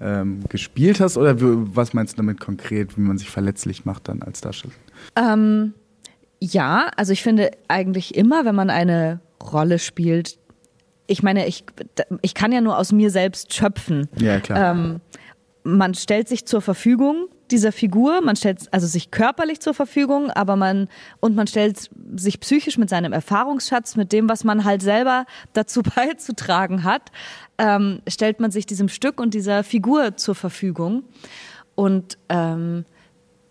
ähm, 0.00 0.40
gespielt 0.48 1.00
hast? 1.00 1.16
Oder 1.16 1.36
was 1.38 1.94
meinst 1.94 2.14
du 2.14 2.16
damit 2.18 2.40
konkret, 2.40 2.96
wie 2.96 3.00
man 3.00 3.18
sich 3.18 3.30
verletzlich 3.30 3.84
macht 3.84 4.08
dann 4.08 4.22
als 4.22 4.40
Darstellerin? 4.40 4.80
Ähm, 5.16 5.74
ja, 6.40 6.90
also 6.96 7.12
ich 7.12 7.22
finde 7.22 7.50
eigentlich 7.68 8.14
immer, 8.14 8.44
wenn 8.44 8.54
man 8.54 8.70
eine 8.70 9.20
Rolle 9.42 9.78
spielt, 9.78 10.38
ich 11.06 11.22
meine, 11.22 11.46
ich, 11.46 11.64
ich 12.22 12.34
kann 12.34 12.52
ja 12.52 12.60
nur 12.60 12.78
aus 12.78 12.92
mir 12.92 13.10
selbst 13.10 13.52
schöpfen. 13.52 14.08
Ja, 14.16 14.40
klar. 14.40 14.72
Ähm, 14.72 15.00
man 15.62 15.94
stellt 15.94 16.28
sich 16.28 16.46
zur 16.46 16.62
Verfügung 16.62 17.28
dieser 17.50 17.72
Figur, 17.72 18.20
man 18.20 18.36
stellt 18.36 18.72
also 18.72 18.86
sich 18.86 19.10
körperlich 19.10 19.60
zur 19.60 19.74
Verfügung, 19.74 20.30
aber 20.30 20.56
man 20.56 20.88
und 21.20 21.36
man 21.36 21.46
stellt 21.46 21.90
sich 22.16 22.40
psychisch 22.40 22.78
mit 22.78 22.88
seinem 22.88 23.12
Erfahrungsschatz, 23.12 23.96
mit 23.96 24.12
dem, 24.12 24.28
was 24.28 24.44
man 24.44 24.64
halt 24.64 24.82
selber 24.82 25.26
dazu 25.52 25.82
beizutragen 25.96 26.84
hat, 26.84 27.10
ähm, 27.58 28.00
stellt 28.08 28.40
man 28.40 28.50
sich 28.50 28.66
diesem 28.66 28.88
Stück 28.88 29.20
und 29.20 29.34
dieser 29.34 29.64
Figur 29.64 30.16
zur 30.16 30.34
Verfügung. 30.34 31.04
Und 31.74 32.18
ähm, 32.28 32.84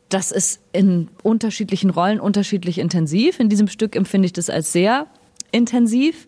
das 0.09 0.31
ist 0.31 0.62
in 0.71 1.09
unterschiedlichen 1.23 1.89
Rollen 1.89 2.19
unterschiedlich 2.19 2.77
intensiv. 2.77 3.39
In 3.39 3.50
diesem 3.50 3.67
Stück 3.67 3.95
empfinde 3.95 4.25
ich 4.27 4.33
das 4.33 4.50
als 4.50 4.71
sehr 4.71 5.07
intensiv 5.51 6.25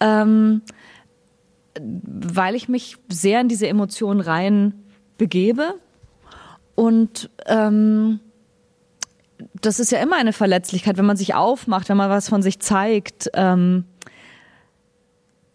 ähm, 0.00 0.62
weil 1.80 2.54
ich 2.54 2.68
mich 2.68 2.96
sehr 3.08 3.40
in 3.40 3.48
diese 3.48 3.68
Emotionen 3.68 4.20
rein 4.20 4.74
begebe. 5.16 5.74
Und 6.78 7.28
ähm, 7.46 8.20
das 9.60 9.80
ist 9.80 9.90
ja 9.90 10.00
immer 10.00 10.14
eine 10.14 10.32
Verletzlichkeit, 10.32 10.96
wenn 10.96 11.06
man 11.06 11.16
sich 11.16 11.34
aufmacht, 11.34 11.88
wenn 11.88 11.96
man 11.96 12.08
was 12.08 12.28
von 12.28 12.40
sich 12.40 12.60
zeigt. 12.60 13.28
Ähm, 13.34 13.82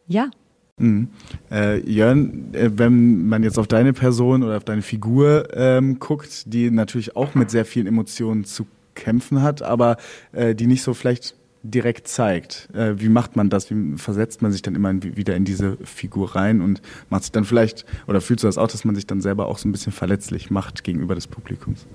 ja. 0.06 0.30
Mhm. 0.76 1.08
Äh, 1.50 1.80
Jörn, 1.90 2.54
äh, 2.54 2.72
wenn 2.76 3.26
man 3.26 3.42
jetzt 3.42 3.58
auf 3.58 3.70
deine 3.70 3.94
Person 3.94 4.44
oder 4.44 4.58
auf 4.58 4.66
deine 4.66 4.82
Figur 4.82 5.48
ähm, 5.54 5.98
guckt, 6.00 6.54
die 6.54 6.70
natürlich 6.70 7.16
auch 7.16 7.36
mit 7.36 7.50
sehr 7.50 7.64
vielen 7.64 7.88
Emotionen 7.88 8.44
zu 8.44 8.68
kämpfen 8.94 9.42
hat, 9.42 9.62
aber 9.62 9.96
äh, 10.34 10.54
die 10.54 10.68
nicht 10.68 10.84
so 10.84 10.94
vielleicht 10.94 11.36
direkt 11.64 12.08
zeigt. 12.08 12.70
Äh, 12.74 13.00
wie 13.00 13.10
macht 13.10 13.36
man 13.36 13.50
das? 13.50 13.72
Wie 13.72 13.98
versetzt 13.98 14.42
man 14.42 14.52
sich 14.52 14.62
dann 14.62 14.76
immer 14.76 14.94
wieder 15.02 15.36
in 15.36 15.46
diese 15.46 15.78
Figur 15.84 16.36
rein 16.36 16.62
und 16.62 16.82
macht 17.10 17.24
sich 17.24 17.32
dann 17.32 17.46
vielleicht, 17.46 17.86
oder 18.06 18.22
fühlst 18.22 18.44
du 18.44 18.48
das 18.48 18.58
auch, 18.58 18.68
dass 18.68 18.86
man 18.86 18.96
sich 18.96 19.08
dann 19.08 19.22
selber 19.22 19.48
auch 19.48 19.58
so 19.58 19.68
ein 19.68 19.72
bisschen 19.72 19.94
verletzlich 19.94 20.52
macht 20.52 20.84
gegenüber 20.84 21.16
des 21.16 21.28
Publikums? 21.28 21.86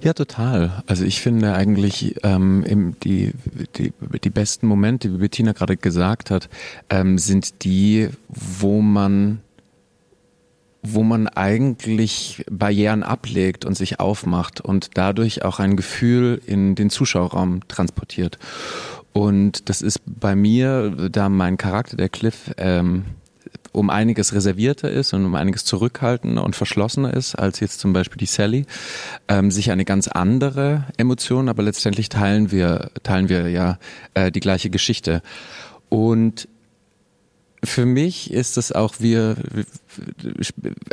Ja, 0.00 0.14
total. 0.14 0.82
Also 0.86 1.04
ich 1.04 1.20
finde 1.20 1.54
eigentlich 1.54 2.16
ähm, 2.24 2.96
die, 3.04 3.32
die, 3.76 3.92
die 4.24 4.30
besten 4.30 4.66
Momente, 4.66 5.12
wie 5.12 5.18
Bettina 5.18 5.52
gerade 5.52 5.76
gesagt 5.76 6.30
hat, 6.32 6.48
ähm, 6.90 7.18
sind 7.18 7.62
die, 7.62 8.08
wo 8.28 8.80
man 8.80 9.40
wo 10.82 11.04
man 11.04 11.28
eigentlich 11.28 12.44
Barrieren 12.50 13.04
ablegt 13.04 13.64
und 13.64 13.76
sich 13.76 14.00
aufmacht 14.00 14.60
und 14.60 14.90
dadurch 14.94 15.44
auch 15.44 15.60
ein 15.60 15.76
Gefühl 15.76 16.40
in 16.44 16.74
den 16.74 16.90
Zuschauerraum 16.90 17.60
transportiert. 17.68 18.38
Und 19.12 19.68
das 19.68 19.80
ist 19.80 20.00
bei 20.06 20.34
mir, 20.34 20.90
da 21.10 21.28
mein 21.28 21.56
Charakter, 21.56 21.96
der 21.96 22.08
Cliff, 22.08 22.52
ähm, 22.56 23.04
um 23.72 23.88
einiges 23.90 24.34
reservierter 24.34 24.90
ist 24.90 25.14
und 25.14 25.24
um 25.24 25.34
einiges 25.34 25.64
zurückhaltender 25.64 26.44
und 26.44 26.56
verschlossener 26.56 27.14
ist 27.14 27.34
als 27.34 27.60
jetzt 27.60 27.80
zum 27.80 27.92
Beispiel 27.92 28.18
die 28.18 28.26
Sally, 28.26 28.66
ähm, 29.28 29.50
sich 29.50 29.70
eine 29.70 29.84
ganz 29.84 30.08
andere 30.08 30.84
Emotion, 30.98 31.48
aber 31.48 31.62
letztendlich 31.62 32.08
teilen 32.08 32.50
wir, 32.50 32.90
teilen 33.02 33.28
wir 33.28 33.48
ja 33.48 33.78
äh, 34.14 34.30
die 34.30 34.40
gleiche 34.40 34.68
Geschichte. 34.68 35.22
Und 35.88 36.48
für 37.64 37.86
mich 37.86 38.32
ist 38.32 38.58
es 38.58 38.72
auch, 38.72 38.94
wir, 38.98 39.36
wir, 39.52 39.64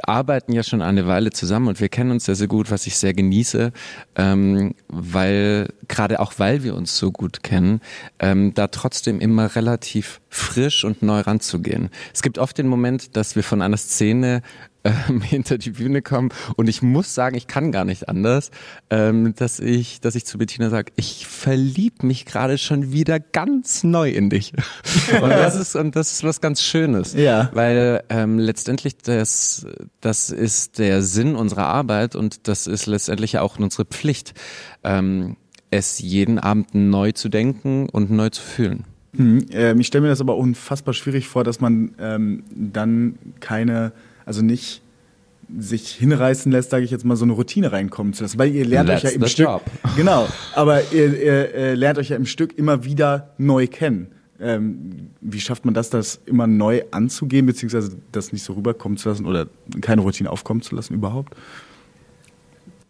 arbeiten 0.03 0.53
ja 0.53 0.61
schon 0.61 0.81
eine 0.81 1.07
Weile 1.07 1.31
zusammen 1.31 1.67
und 1.67 1.79
wir 1.79 1.89
kennen 1.89 2.11
uns 2.11 2.25
sehr, 2.25 2.35
sehr 2.35 2.47
gut, 2.47 2.69
was 2.69 2.85
ich 2.85 2.97
sehr 2.97 3.13
genieße, 3.13 3.71
ähm, 4.15 4.75
weil, 4.87 5.69
gerade 5.87 6.19
auch 6.19 6.33
weil 6.37 6.63
wir 6.63 6.75
uns 6.75 6.97
so 6.97 7.11
gut 7.11 7.41
kennen, 7.41 7.81
ähm, 8.19 8.53
da 8.53 8.67
trotzdem 8.67 9.19
immer 9.19 9.55
relativ 9.55 10.21
frisch 10.29 10.83
und 10.83 11.01
neu 11.01 11.21
ranzugehen. 11.21 11.89
Es 12.13 12.21
gibt 12.21 12.37
oft 12.37 12.57
den 12.57 12.67
Moment, 12.67 13.15
dass 13.15 13.35
wir 13.35 13.43
von 13.43 13.63
einer 13.63 13.77
Szene 13.77 14.43
ähm, 15.09 15.21
hinter 15.21 15.57
die 15.57 15.71
Bühne 15.71 16.01
kommen. 16.01 16.29
Und 16.55 16.67
ich 16.67 16.81
muss 16.81 17.13
sagen, 17.13 17.35
ich 17.35 17.47
kann 17.47 17.71
gar 17.71 17.85
nicht 17.85 18.09
anders, 18.09 18.51
ähm, 18.89 19.33
dass 19.35 19.59
ich, 19.59 20.01
dass 20.01 20.15
ich 20.15 20.25
zu 20.25 20.37
Bettina 20.37 20.69
sage, 20.69 20.91
ich 20.95 21.27
verlieb 21.27 22.03
mich 22.03 22.25
gerade 22.25 22.57
schon 22.57 22.91
wieder 22.91 23.19
ganz 23.19 23.83
neu 23.83 24.09
in 24.09 24.29
dich. 24.29 24.53
und 25.21 25.29
das 25.29 25.55
ist 25.55 25.75
und 25.75 25.95
das 25.95 26.11
ist 26.11 26.23
was 26.23 26.41
ganz 26.41 26.61
Schönes, 26.61 27.13
ja. 27.13 27.49
weil 27.53 28.03
ähm, 28.09 28.39
letztendlich 28.39 28.97
das 28.97 29.65
das 30.01 30.29
ist 30.29 30.79
der 30.79 31.01
Sinn 31.01 31.35
unserer 31.35 31.65
Arbeit 31.65 32.15
und 32.15 32.47
das 32.47 32.67
ist 32.67 32.85
letztendlich 32.85 33.37
auch 33.37 33.59
unsere 33.59 33.85
Pflicht, 33.85 34.33
ähm, 34.83 35.35
es 35.71 35.99
jeden 35.99 36.39
Abend 36.39 36.73
neu 36.73 37.11
zu 37.11 37.29
denken 37.29 37.89
und 37.89 38.09
neu 38.09 38.29
zu 38.29 38.41
fühlen. 38.41 38.85
Hm, 39.15 39.45
äh, 39.51 39.73
ich 39.73 39.87
stelle 39.87 40.03
mir 40.03 40.09
das 40.09 40.21
aber 40.21 40.37
unfassbar 40.37 40.93
schwierig 40.93 41.27
vor, 41.27 41.43
dass 41.43 41.59
man 41.59 41.95
ähm, 41.99 42.43
dann 42.51 43.17
keine 43.39 43.91
also 44.29 44.43
nicht 44.43 44.83
sich 45.57 45.89
hinreißen 45.93 46.51
lässt, 46.51 46.69
sage 46.69 46.85
ich 46.85 46.91
jetzt 46.91 47.03
mal, 47.03 47.15
so 47.15 47.25
eine 47.25 47.33
Routine 47.33 47.71
reinkommen 47.71 48.13
zu 48.13 48.23
lassen. 48.23 48.37
Weil 48.37 48.53
ihr 48.53 48.63
lernt 48.63 48.87
That's 48.87 49.03
euch 49.03 49.11
ja 49.13 49.15
im 49.15 49.27
Stück. 49.27 49.45
Job. 49.47 49.63
Genau, 49.95 50.27
aber 50.53 50.81
ihr, 50.93 51.19
ihr, 51.19 51.55
ihr 51.55 51.75
lernt 51.75 51.97
euch 51.97 52.09
ja 52.09 52.15
im 52.15 52.27
Stück 52.27 52.55
immer 52.55 52.85
wieder 52.85 53.33
neu 53.39 53.65
kennen. 53.65 54.11
Ähm, 54.39 55.09
wie 55.19 55.39
schafft 55.39 55.65
man 55.65 55.73
das, 55.73 55.89
das 55.89 56.21
immer 56.27 56.45
neu 56.45 56.83
anzugehen, 56.91 57.47
beziehungsweise 57.47 57.97
das 58.11 58.31
nicht 58.31 58.43
so 58.43 58.53
rüberkommen 58.53 58.99
zu 58.99 59.09
lassen 59.09 59.25
oder 59.25 59.47
keine 59.81 60.01
Routine 60.01 60.29
aufkommen 60.29 60.61
zu 60.61 60.75
lassen 60.75 60.93
überhaupt? 60.93 61.33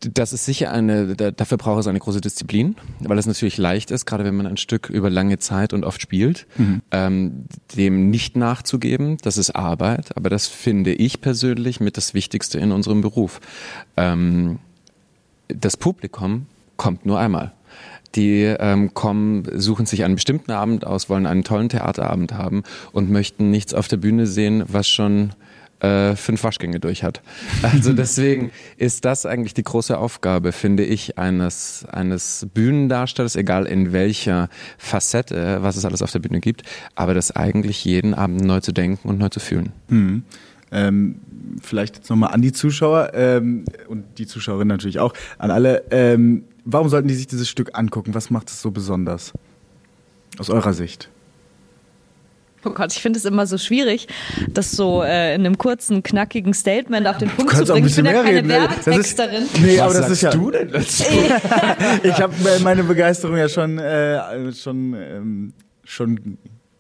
Das 0.02 0.32
ist 0.32 0.46
sicher 0.46 0.72
eine, 0.72 1.16
dafür 1.16 1.58
braucht 1.58 1.82
es 1.82 1.88
eine 1.88 2.00
große 2.00 2.22
Disziplin, 2.22 2.76
weil 3.02 3.18
es 3.18 3.26
natürlich 3.26 3.58
leicht 3.58 3.92
ist, 3.92 4.06
gerade 4.06 4.24
wenn 4.24 4.36
man 4.36 4.48
ein 4.48 4.56
Stück 4.56 4.90
über 4.90 5.10
lange 5.10 5.40
Zeit 5.40 5.74
und 5.74 5.84
oft 5.84 6.02
spielt, 6.02 6.48
mhm. 6.58 6.82
ähm, 6.92 7.46
dem 7.76 8.10
nicht 8.10 8.38
nachzugeben. 8.38 9.18
Das 9.22 9.38
ist 9.38 9.52
Arbeit, 9.52 10.16
aber 10.16 10.30
das 10.30 10.48
finde 10.48 10.94
ich 10.94 11.20
persönlich 11.20 11.82
mit 11.82 11.98
das 11.98 12.14
Wichtigste 12.14 12.60
in 12.60 12.72
unserem 12.72 13.02
Beruf. 13.02 13.42
Ähm, 13.98 14.60
das 15.50 15.76
Publikum 15.76 16.46
kommt 16.78 17.06
nur 17.06 17.20
einmal. 17.20 17.52
Die 18.16 18.44
ähm, 18.44 18.94
kommen, 18.94 19.48
suchen 19.60 19.86
sich 19.86 20.04
einen 20.04 20.16
bestimmten 20.16 20.52
Abend 20.52 20.86
aus, 20.86 21.10
wollen 21.10 21.28
einen 21.28 21.44
tollen 21.44 21.70
Theaterabend 21.70 22.34
haben 22.34 22.64
und 22.92 23.12
möchten 23.12 23.52
nichts 23.52 23.74
auf 23.74 23.88
der 23.88 23.98
Bühne 23.98 24.26
sehen, 24.26 24.64
was 24.68 24.88
schon 24.88 25.34
äh, 25.80 26.16
fünf 26.16 26.44
Waschgänge 26.44 26.80
durch 26.80 27.04
hat. 27.04 27.22
Also 27.62 27.94
deswegen 27.94 28.52
ist 28.78 29.06
das 29.06 29.26
eigentlich 29.26 29.54
die 29.54 29.64
große 29.64 29.98
Aufgabe, 29.98 30.52
finde 30.52 30.84
ich, 30.84 31.18
eines, 31.18 31.86
eines 31.92 32.48
Bühnendarstellers, 32.54 33.36
egal 33.36 33.66
in 33.66 33.94
welcher 33.94 34.50
Facette, 34.78 35.60
was 35.62 35.78
es 35.78 35.86
alles 35.86 36.02
auf 36.02 36.12
der 36.12 36.20
Bühne 36.20 36.40
gibt, 36.40 36.64
aber 36.96 37.14
das 37.14 37.36
eigentlich 37.36 37.86
jeden 37.86 38.14
Abend 38.14 38.42
neu 38.42 38.60
zu 38.60 38.72
denken 38.72 39.08
und 39.08 39.20
neu 39.20 39.30
zu 39.30 39.40
fühlen. 39.40 39.72
Mhm. 39.88 40.24
Ähm, 40.72 41.16
vielleicht 41.62 41.98
jetzt 41.98 42.10
nochmal 42.10 42.34
an 42.34 42.42
die 42.42 42.52
Zuschauer 42.52 43.12
ähm, 43.14 43.66
und 43.88 44.04
die 44.18 44.28
Zuschauerinnen 44.28 44.68
natürlich 44.68 45.00
auch, 45.00 45.14
an 45.38 45.52
alle. 45.52 45.84
Ähm, 45.92 46.44
warum 46.66 46.90
sollten 46.90 47.08
die 47.08 47.16
sich 47.16 47.28
dieses 47.28 47.50
Stück 47.50 47.78
angucken? 47.78 48.14
Was 48.14 48.30
macht 48.30 48.50
es 48.50 48.62
so 48.62 48.72
besonders? 48.72 49.34
Aus 50.38 50.50
eurer 50.50 50.74
Sicht? 50.74 51.10
Oh 52.66 52.72
Gott, 52.72 52.92
ich 52.94 53.02
finde 53.02 53.18
es 53.20 53.26
immer 53.26 53.48
so 53.48 53.58
schwierig, 53.58 54.08
das 54.50 54.72
so 54.72 55.02
äh, 55.04 55.34
in 55.36 55.46
einem 55.46 55.58
kurzen, 55.58 56.04
knackigen 56.04 56.54
Statement 56.54 57.08
auf 57.08 57.18
den 57.18 57.30
Punkt 57.30 57.52
zu 57.52 57.58
kannst 57.58 57.72
auch 57.72 57.76
ein 57.76 57.84
bringen. 57.84 57.88
Ich 57.90 57.96
bin 57.96 58.04
bisschen 58.04 58.06
ja 58.06 58.12
mehr 58.12 58.24
keine 58.24 58.38
reden. 58.38 58.50
Das 58.86 58.88
ist- 58.98 59.18
Werbetexterin. 59.18 59.44
Nee, 59.62 59.78
Was 59.78 59.82
aber 59.82 59.94
das 59.94 59.98
sagst 60.02 60.12
ist 60.12 60.22
ja. 60.22 60.32
du 60.32 60.52
denn 60.52 60.72
dazu? 60.72 61.04
Ich 62.04 62.22
habe 62.22 62.34
meine 62.64 62.84
Begeisterung 62.84 63.38
ja 63.38 63.48
schon, 63.50 63.78
äh, 63.80 64.52
schon, 64.54 64.94
ähm, 64.94 65.54
schon 65.84 66.38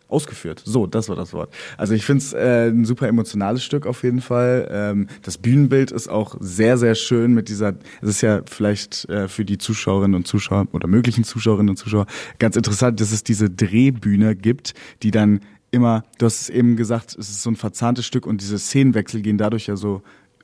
ausgeführt. 0.09 0.61
So, 0.65 0.87
das 0.87 1.07
war 1.07 1.15
das 1.15 1.33
Wort. 1.33 1.53
Also 1.77 1.93
ich 1.93 2.03
finde 2.03 2.23
es 2.23 2.33
äh, 2.33 2.69
ein 2.69 2.83
super 2.83 3.07
emotionales 3.07 3.63
Stück 3.63 3.85
auf 3.85 4.03
jeden 4.03 4.21
Fall. 4.21 4.67
Ähm, 4.71 5.07
das 5.21 5.37
Bühnenbild 5.37 5.91
ist 5.91 6.09
auch 6.09 6.35
sehr, 6.39 6.77
sehr 6.77 6.95
schön 6.95 7.33
mit 7.33 7.47
dieser, 7.47 7.75
es 8.01 8.09
ist 8.09 8.21
ja 8.21 8.41
vielleicht 8.49 9.07
äh, 9.09 9.27
für 9.27 9.45
die 9.45 9.57
Zuschauerinnen 9.59 10.15
und 10.15 10.27
Zuschauer 10.27 10.67
oder 10.73 10.87
möglichen 10.87 11.23
Zuschauerinnen 11.23 11.69
und 11.69 11.77
Zuschauer 11.77 12.07
ganz 12.39 12.55
interessant, 12.55 12.99
dass 12.99 13.11
es 13.11 13.23
diese 13.23 13.49
Drehbühne 13.49 14.35
gibt, 14.35 14.73
die 15.03 15.11
dann 15.11 15.41
immer, 15.71 16.03
du 16.17 16.25
hast 16.25 16.41
es 16.41 16.49
eben 16.49 16.75
gesagt, 16.75 17.15
es 17.17 17.29
ist 17.29 17.43
so 17.43 17.51
ein 17.51 17.55
verzahntes 17.55 18.05
Stück 18.05 18.25
und 18.25 18.41
diese 18.41 18.57
Szenenwechsel 18.59 19.21
gehen 19.21 19.37
dadurch 19.37 19.67
ja 19.67 19.75
so 19.75 20.01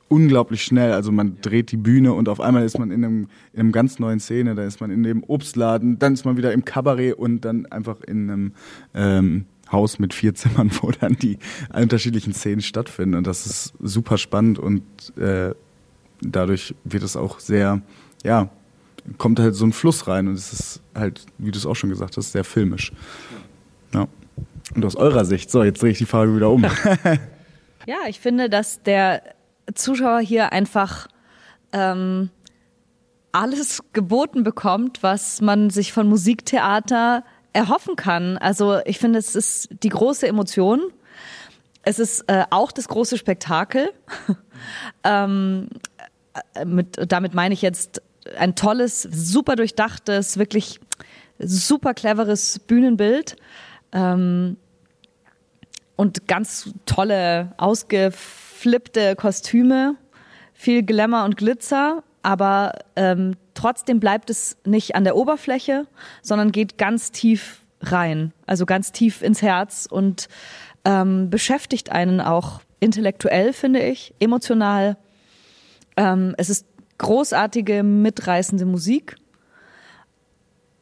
unglaublich 0.08 0.64
schnell. 0.64 0.94
Also 0.94 1.12
man 1.12 1.42
dreht 1.42 1.72
die 1.72 1.78
Bühne 1.78 2.14
und 2.14 2.30
auf 2.30 2.40
einmal 2.40 2.64
ist 2.64 2.78
man 2.78 2.92
in 2.92 3.04
einem, 3.04 3.28
in 3.54 3.60
einem 3.60 3.72
ganz 3.72 4.00
neuen 4.00 4.20
Szene. 4.20 4.56
Da 4.56 4.64
ist 4.64 4.82
man 4.82 4.92
in 4.92 5.04
dem 5.04 5.24
Obstladen, 5.24 6.00
dann 6.00 6.14
ist 6.14 6.26
man 6.26 6.38
wieder 6.38 6.54
im 6.54 6.66
Kabarett 6.66 7.18
und 7.18 7.42
dann 7.42 7.66
einfach 7.68 8.02
in 8.02 8.30
einem 8.30 8.54
ähm, 8.94 9.46
Haus 9.72 9.98
mit 10.00 10.14
vier 10.14 10.36
Zimmern, 10.36 10.72
wo 10.82 10.92
dann 10.92 11.16
die 11.16 11.38
unterschiedlichen 11.74 12.34
Szenen 12.34 12.62
stattfinden. 12.62 13.16
Und 13.16 13.28
das 13.28 13.46
ist 13.46 13.74
super 13.80 14.18
spannend 14.18 14.60
und 14.60 14.84
äh, 15.18 15.54
dadurch 16.22 16.76
wird 16.84 17.04
es 17.04 17.16
auch 17.16 17.40
sehr, 17.40 17.82
ja, 18.24 18.50
kommt 19.18 19.40
halt 19.40 19.56
so 19.56 19.66
ein 19.66 19.74
Fluss 19.74 20.08
rein 20.08 20.28
und 20.28 20.34
es 20.36 20.54
ist 20.54 20.82
halt, 20.94 21.26
wie 21.38 21.52
du 21.52 21.58
es 21.58 21.66
auch 21.66 21.76
schon 21.76 21.90
gesagt 21.90 22.18
hast, 22.18 22.32
sehr 22.32 22.44
filmisch. 22.44 22.92
Ja. 23.94 24.08
Und 24.76 24.86
aus 24.86 24.96
eurer 24.96 25.26
Sicht, 25.26 25.50
so, 25.50 25.64
jetzt 25.64 25.82
drehe 25.82 25.92
ich 25.92 25.98
die 25.98 26.06
Frage 26.06 26.36
wieder 26.36 26.50
um. 26.50 26.66
Ja, 27.88 27.98
ich 28.08 28.20
finde, 28.20 28.50
dass 28.50 28.82
der 28.82 29.22
Zuschauer 29.76 30.20
hier 30.20 30.52
einfach 30.52 31.08
ähm, 31.72 32.32
alles 33.32 33.84
geboten 33.94 34.44
bekommt, 34.44 35.04
was 35.04 35.40
man 35.42 35.70
sich 35.70 35.94
von 35.94 36.08
Musiktheater 36.08 37.24
erhoffen 37.54 37.96
kann. 37.96 38.38
Also 38.38 38.80
ich 38.86 38.98
finde, 38.98 39.20
es 39.20 39.36
ist 39.36 39.70
die 39.84 39.90
große 39.90 40.28
Emotion. 40.28 40.82
Es 41.84 42.00
ist 42.00 42.22
äh, 42.28 42.46
auch 42.50 42.72
das 42.72 42.88
große 42.88 43.18
Spektakel. 43.18 43.92
ähm, 45.04 45.70
äh, 46.56 46.66
mit, 46.66 47.00
damit 47.08 47.36
meine 47.36 47.54
ich 47.54 47.62
jetzt 47.62 48.02
ein 48.38 48.56
tolles, 48.56 49.04
super 49.04 49.56
durchdachtes, 49.56 50.40
wirklich 50.40 50.80
super 51.38 51.94
cleveres 51.94 52.58
Bühnenbild. 52.60 53.36
Ähm, 53.92 54.58
und 55.96 56.28
ganz 56.28 56.74
tolle, 56.86 57.54
ausgeflippte 57.58 59.16
Kostüme, 59.16 59.96
viel 60.54 60.84
Glamour 60.84 61.24
und 61.24 61.38
Glitzer, 61.38 62.04
aber 62.24 62.74
ähm, 62.96 63.36
trotzdem 63.54 64.00
bleibt 64.00 64.30
es 64.30 64.58
nicht 64.66 64.96
an 64.96 65.04
der 65.04 65.16
Oberfläche, 65.16 65.88
sondern 66.22 66.52
geht 66.52 66.78
ganz 66.78 67.12
tief 67.12 67.62
rein, 67.82 68.34
also 68.48 68.66
ganz 68.66 68.92
tief 68.92 69.22
ins 69.22 69.42
Herz 69.42 69.88
und 69.90 70.28
ähm, 70.86 71.30
beschäftigt 71.30 71.92
einen 71.92 72.22
auch 72.22 72.62
intellektuell, 72.80 73.54
finde 73.54 73.82
ich, 73.82 74.14
emotional. 74.20 74.98
Ähm, 75.98 76.36
es 76.38 76.50
ist 76.50 76.66
großartige, 76.98 77.84
mitreißende 77.84 78.66
Musik. 78.66 79.18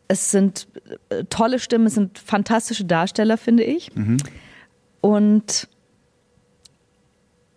Es 0.07 0.31
sind 0.31 0.67
äh, 1.09 1.23
tolle 1.25 1.59
Stimmen, 1.59 1.87
es 1.87 1.95
sind 1.95 2.19
fantastische 2.19 2.85
Darsteller, 2.85 3.37
finde 3.37 3.63
ich. 3.63 3.91
Und 5.03 5.67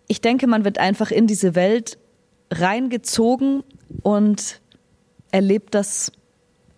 ich 0.09 0.19
denke, 0.19 0.47
man 0.47 0.65
wird 0.65 0.79
einfach 0.79 1.11
in 1.11 1.27
diese 1.27 1.55
Welt 1.55 1.97
reingezogen 2.51 3.63
und 4.03 4.59
erlebt 5.31 5.73
das 5.73 6.11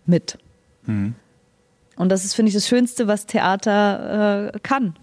mit. 0.05 0.38
Und 0.86 2.10
das 2.10 2.23
ist, 2.23 2.36
finde 2.36 2.49
ich, 2.49 2.53
das 2.53 2.67
Schönste, 2.67 3.08
was 3.08 3.25
Theater 3.25 4.51
äh, 4.53 4.60
kann. 4.60 4.95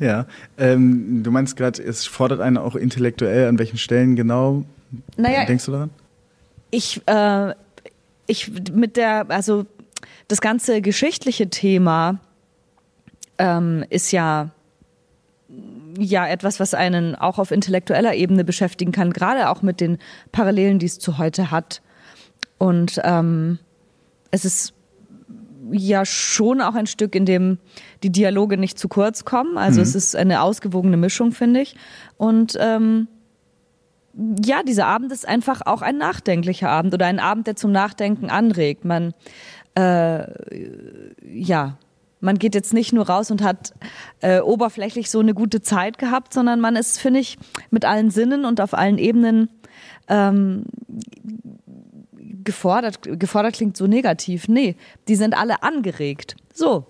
Ja, 0.00 0.26
ähm, 0.58 1.22
du 1.22 1.30
meinst 1.30 1.56
gerade, 1.56 1.80
es 1.80 2.04
fordert 2.04 2.40
einen 2.40 2.56
auch 2.56 2.74
intellektuell, 2.74 3.46
an 3.46 3.60
welchen 3.60 3.78
Stellen 3.78 4.16
genau 4.16 4.64
Naja, 5.16 5.44
denkst 5.44 5.66
du 5.66 5.72
daran? 5.72 5.90
ich, 6.72 7.00
äh, 7.06 7.54
ich 8.26 8.50
mit 8.72 8.96
der, 8.96 9.30
also 9.30 9.66
das 10.26 10.40
ganze 10.40 10.82
geschichtliche 10.82 11.48
Thema 11.48 12.18
ähm, 13.38 13.84
ist 13.88 14.10
ja 14.10 14.50
ja 15.98 16.26
etwas, 16.26 16.60
was 16.60 16.74
einen 16.74 17.14
auch 17.14 17.38
auf 17.38 17.50
intellektueller 17.50 18.14
Ebene 18.14 18.44
beschäftigen 18.44 18.92
kann, 18.92 19.12
gerade 19.12 19.50
auch 19.50 19.62
mit 19.62 19.80
den 19.80 19.98
Parallelen, 20.30 20.78
die 20.78 20.86
es 20.86 20.98
zu 20.98 21.18
heute 21.18 21.50
hat. 21.50 21.82
Und 22.58 23.00
ähm, 23.04 23.58
es 24.30 24.44
ist 24.44 24.74
ja 25.70 26.04
schon 26.04 26.60
auch 26.60 26.74
ein 26.74 26.86
Stück, 26.86 27.14
in 27.14 27.24
dem 27.24 27.58
die 28.02 28.10
Dialoge 28.10 28.56
nicht 28.56 28.78
zu 28.78 28.88
kurz 28.88 29.24
kommen. 29.24 29.56
Also 29.56 29.80
es 29.80 29.94
ist 29.94 30.16
eine 30.16 30.42
ausgewogene 30.42 30.96
Mischung, 30.96 31.32
finde 31.32 31.60
ich. 31.60 31.76
Und 32.16 32.56
ähm, 32.60 33.08
ja, 34.44 34.62
dieser 34.62 34.86
Abend 34.86 35.12
ist 35.12 35.26
einfach 35.26 35.62
auch 35.64 35.82
ein 35.82 35.96
nachdenklicher 35.96 36.68
Abend 36.68 36.92
oder 36.94 37.06
ein 37.06 37.18
Abend, 37.18 37.46
der 37.46 37.56
zum 37.56 37.72
Nachdenken 37.72 38.28
anregt. 38.28 38.84
Man, 38.84 39.14
äh, 39.74 40.24
ja, 41.24 41.78
man 42.22 42.38
geht 42.38 42.54
jetzt 42.54 42.72
nicht 42.72 42.92
nur 42.94 43.08
raus 43.10 43.30
und 43.30 43.42
hat 43.42 43.74
äh, 44.20 44.40
oberflächlich 44.40 45.10
so 45.10 45.20
eine 45.20 45.34
gute 45.34 45.60
Zeit 45.60 45.98
gehabt, 45.98 46.32
sondern 46.32 46.60
man 46.60 46.76
ist, 46.76 46.98
finde 46.98 47.20
ich, 47.20 47.36
mit 47.70 47.84
allen 47.84 48.10
Sinnen 48.10 48.44
und 48.46 48.60
auf 48.60 48.72
allen 48.72 48.96
Ebenen 48.96 49.50
ähm, 50.08 50.64
gefordert. 52.44 53.00
Gefordert 53.18 53.54
klingt 53.54 53.76
so 53.76 53.86
negativ. 53.86 54.48
Nee, 54.48 54.76
die 55.08 55.16
sind 55.16 55.36
alle 55.36 55.62
angeregt. 55.62 56.36
So. 56.54 56.86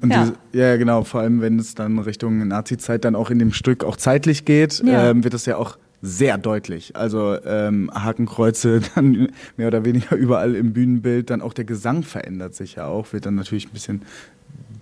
Und 0.00 0.10
Ja. 0.12 0.20
diese, 0.24 0.34
ja, 0.52 0.76
genau, 0.76 1.04
vor 1.04 1.20
allem 1.20 1.40
wenn 1.40 1.58
es 1.58 1.74
dann 1.74 1.98
Richtung 2.00 2.46
Nazi-Zeit 2.48 3.04
dann 3.04 3.14
auch 3.14 3.30
in 3.30 3.38
dem 3.38 3.52
Stück 3.52 3.84
auch 3.84 3.96
zeitlich 3.96 4.44
geht, 4.44 4.82
Ja. 4.84 5.10
ähm, 5.10 5.22
wird 5.24 5.34
das 5.34 5.46
ja 5.46 5.56
auch 5.56 5.78
sehr 6.02 6.36
deutlich. 6.36 6.96
Also 6.96 7.40
ähm, 7.44 7.90
Hakenkreuze 7.94 8.80
dann 8.94 9.28
mehr 9.56 9.68
oder 9.68 9.84
weniger 9.84 10.16
überall 10.16 10.54
im 10.56 10.72
Bühnenbild, 10.72 11.30
dann 11.30 11.40
auch 11.40 11.54
der 11.54 11.64
Gesang 11.64 12.02
verändert 12.02 12.54
sich 12.54 12.74
ja 12.74 12.86
auch, 12.86 13.12
wird 13.12 13.24
dann 13.26 13.36
natürlich 13.36 13.66
ein 13.66 13.72
bisschen 13.72 14.02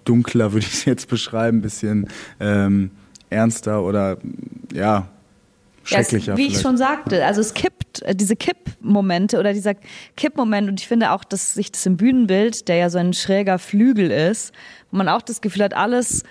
dunkler, 0.05 0.53
würde 0.53 0.67
ich 0.67 0.73
es 0.73 0.85
jetzt 0.87 1.09
beschreiben, 1.09 1.59
ein 1.59 1.63
bisschen 1.63 2.09
ähm, 2.41 2.91
ernster 3.29 3.83
oder 3.83 4.17
ja, 4.73 5.09
schrecklicher. 5.85 6.29
Ja, 6.29 6.33
es, 6.33 6.39
wie 6.39 6.43
ich 6.43 6.49
vielleicht. 6.49 6.63
schon 6.63 6.77
sagte, 6.79 7.25
also 7.25 7.43
es 7.43 7.53
kippt, 7.53 8.03
äh, 8.03 8.15
diese 8.15 8.35
Kippmomente 8.35 9.39
oder 9.39 9.53
dieser 9.53 9.75
Kippmoment 10.17 10.71
und 10.71 10.81
ich 10.81 10.89
finde 10.89 11.13
auch, 11.13 11.25
dass 11.25 11.53
sich 11.53 11.71
das 11.71 11.85
im 11.85 11.99
Bühnenbild, 11.99 12.67
der 12.69 12.77
ja 12.77 12.91
so 12.91 12.99
ein 12.99 13.13
schräger 13.13 13.59
Flügel 13.59 14.11
ist, 14.11 14.53
wo 14.91 14.97
man 14.97 15.09
auch 15.09 15.23
das 15.23 15.43
Gefühl 15.43 15.65
hat, 15.65 15.75
alles 15.75 16.25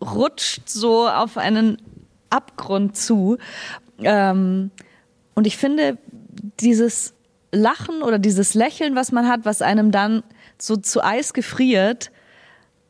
rutscht 0.00 0.68
so 0.68 1.08
auf 1.08 1.36
einen 1.36 1.78
Abgrund 2.30 2.96
zu. 2.96 3.36
Ähm, 4.02 4.70
und 5.34 5.46
ich 5.46 5.56
finde, 5.56 5.98
dieses 6.60 7.14
Lachen 7.52 8.02
oder 8.02 8.18
dieses 8.18 8.54
Lächeln, 8.54 8.94
was 8.94 9.12
man 9.12 9.28
hat, 9.28 9.44
was 9.44 9.62
einem 9.62 9.90
dann 9.90 10.22
so 10.58 10.76
zu 10.76 11.02
Eis 11.02 11.32
gefriert, 11.32 12.10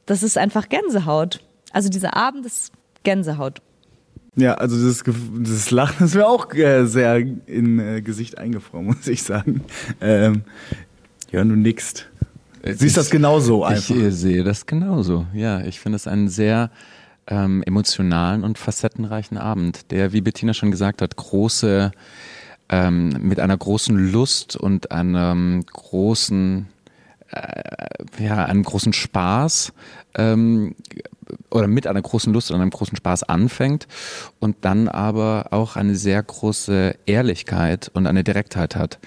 das 0.06 0.22
ist 0.22 0.36
einfach 0.36 0.68
Gänsehaut. 0.68 1.40
Also 1.72 1.88
dieser 1.88 2.16
Abend 2.16 2.44
ist 2.46 2.72
Gänsehaut. 3.02 3.62
Ja, 4.36 4.54
also 4.54 4.76
dieses, 4.76 5.02
dieses 5.04 5.70
Lachen 5.70 6.06
ist 6.06 6.14
mir 6.14 6.26
auch 6.26 6.52
äh, 6.54 6.84
sehr 6.86 7.16
in 7.18 7.78
äh, 7.78 8.02
Gesicht 8.02 8.38
eingefroren, 8.38 8.86
muss 8.86 9.06
ich 9.06 9.22
sagen. 9.22 9.64
Ähm, 10.00 10.42
ja, 11.30 11.42
du 11.42 11.56
nickst. 11.56 12.08
Siehst 12.62 12.96
das 12.96 13.10
genauso 13.10 13.64
einfach? 13.64 13.94
Ich 13.94 14.14
sehe 14.14 14.44
das 14.44 14.66
genauso. 14.66 15.26
Ja, 15.32 15.62
ich 15.62 15.80
finde 15.80 15.96
es 15.96 16.06
einen 16.06 16.28
sehr 16.28 16.70
ähm, 17.30 17.62
emotionalen 17.62 18.44
und 18.44 18.58
facettenreichen 18.58 19.38
Abend, 19.38 19.90
der, 19.90 20.12
wie 20.12 20.20
Bettina 20.20 20.52
schon 20.52 20.70
gesagt 20.70 21.00
hat, 21.00 21.16
große, 21.16 21.92
ähm, 22.68 23.08
mit 23.20 23.40
einer 23.40 23.56
großen 23.56 23.96
Lust 23.96 24.56
und 24.56 24.90
einem 24.90 25.64
großen, 25.64 26.66
äh, 27.30 28.22
ja, 28.24 28.44
einem 28.44 28.64
großen 28.64 28.92
Spaß 28.92 29.72
ähm, 30.16 30.74
oder 31.50 31.68
mit 31.68 31.86
einer 31.86 32.02
großen 32.02 32.32
Lust 32.32 32.50
und 32.50 32.60
einem 32.60 32.70
großen 32.70 32.96
Spaß 32.96 33.22
anfängt 33.22 33.86
und 34.40 34.56
dann 34.62 34.88
aber 34.88 35.48
auch 35.52 35.76
eine 35.76 35.94
sehr 35.94 36.20
große 36.20 36.96
Ehrlichkeit 37.06 37.90
und 37.94 38.08
eine 38.08 38.24
Direktheit 38.24 38.74
hat. 38.74 38.98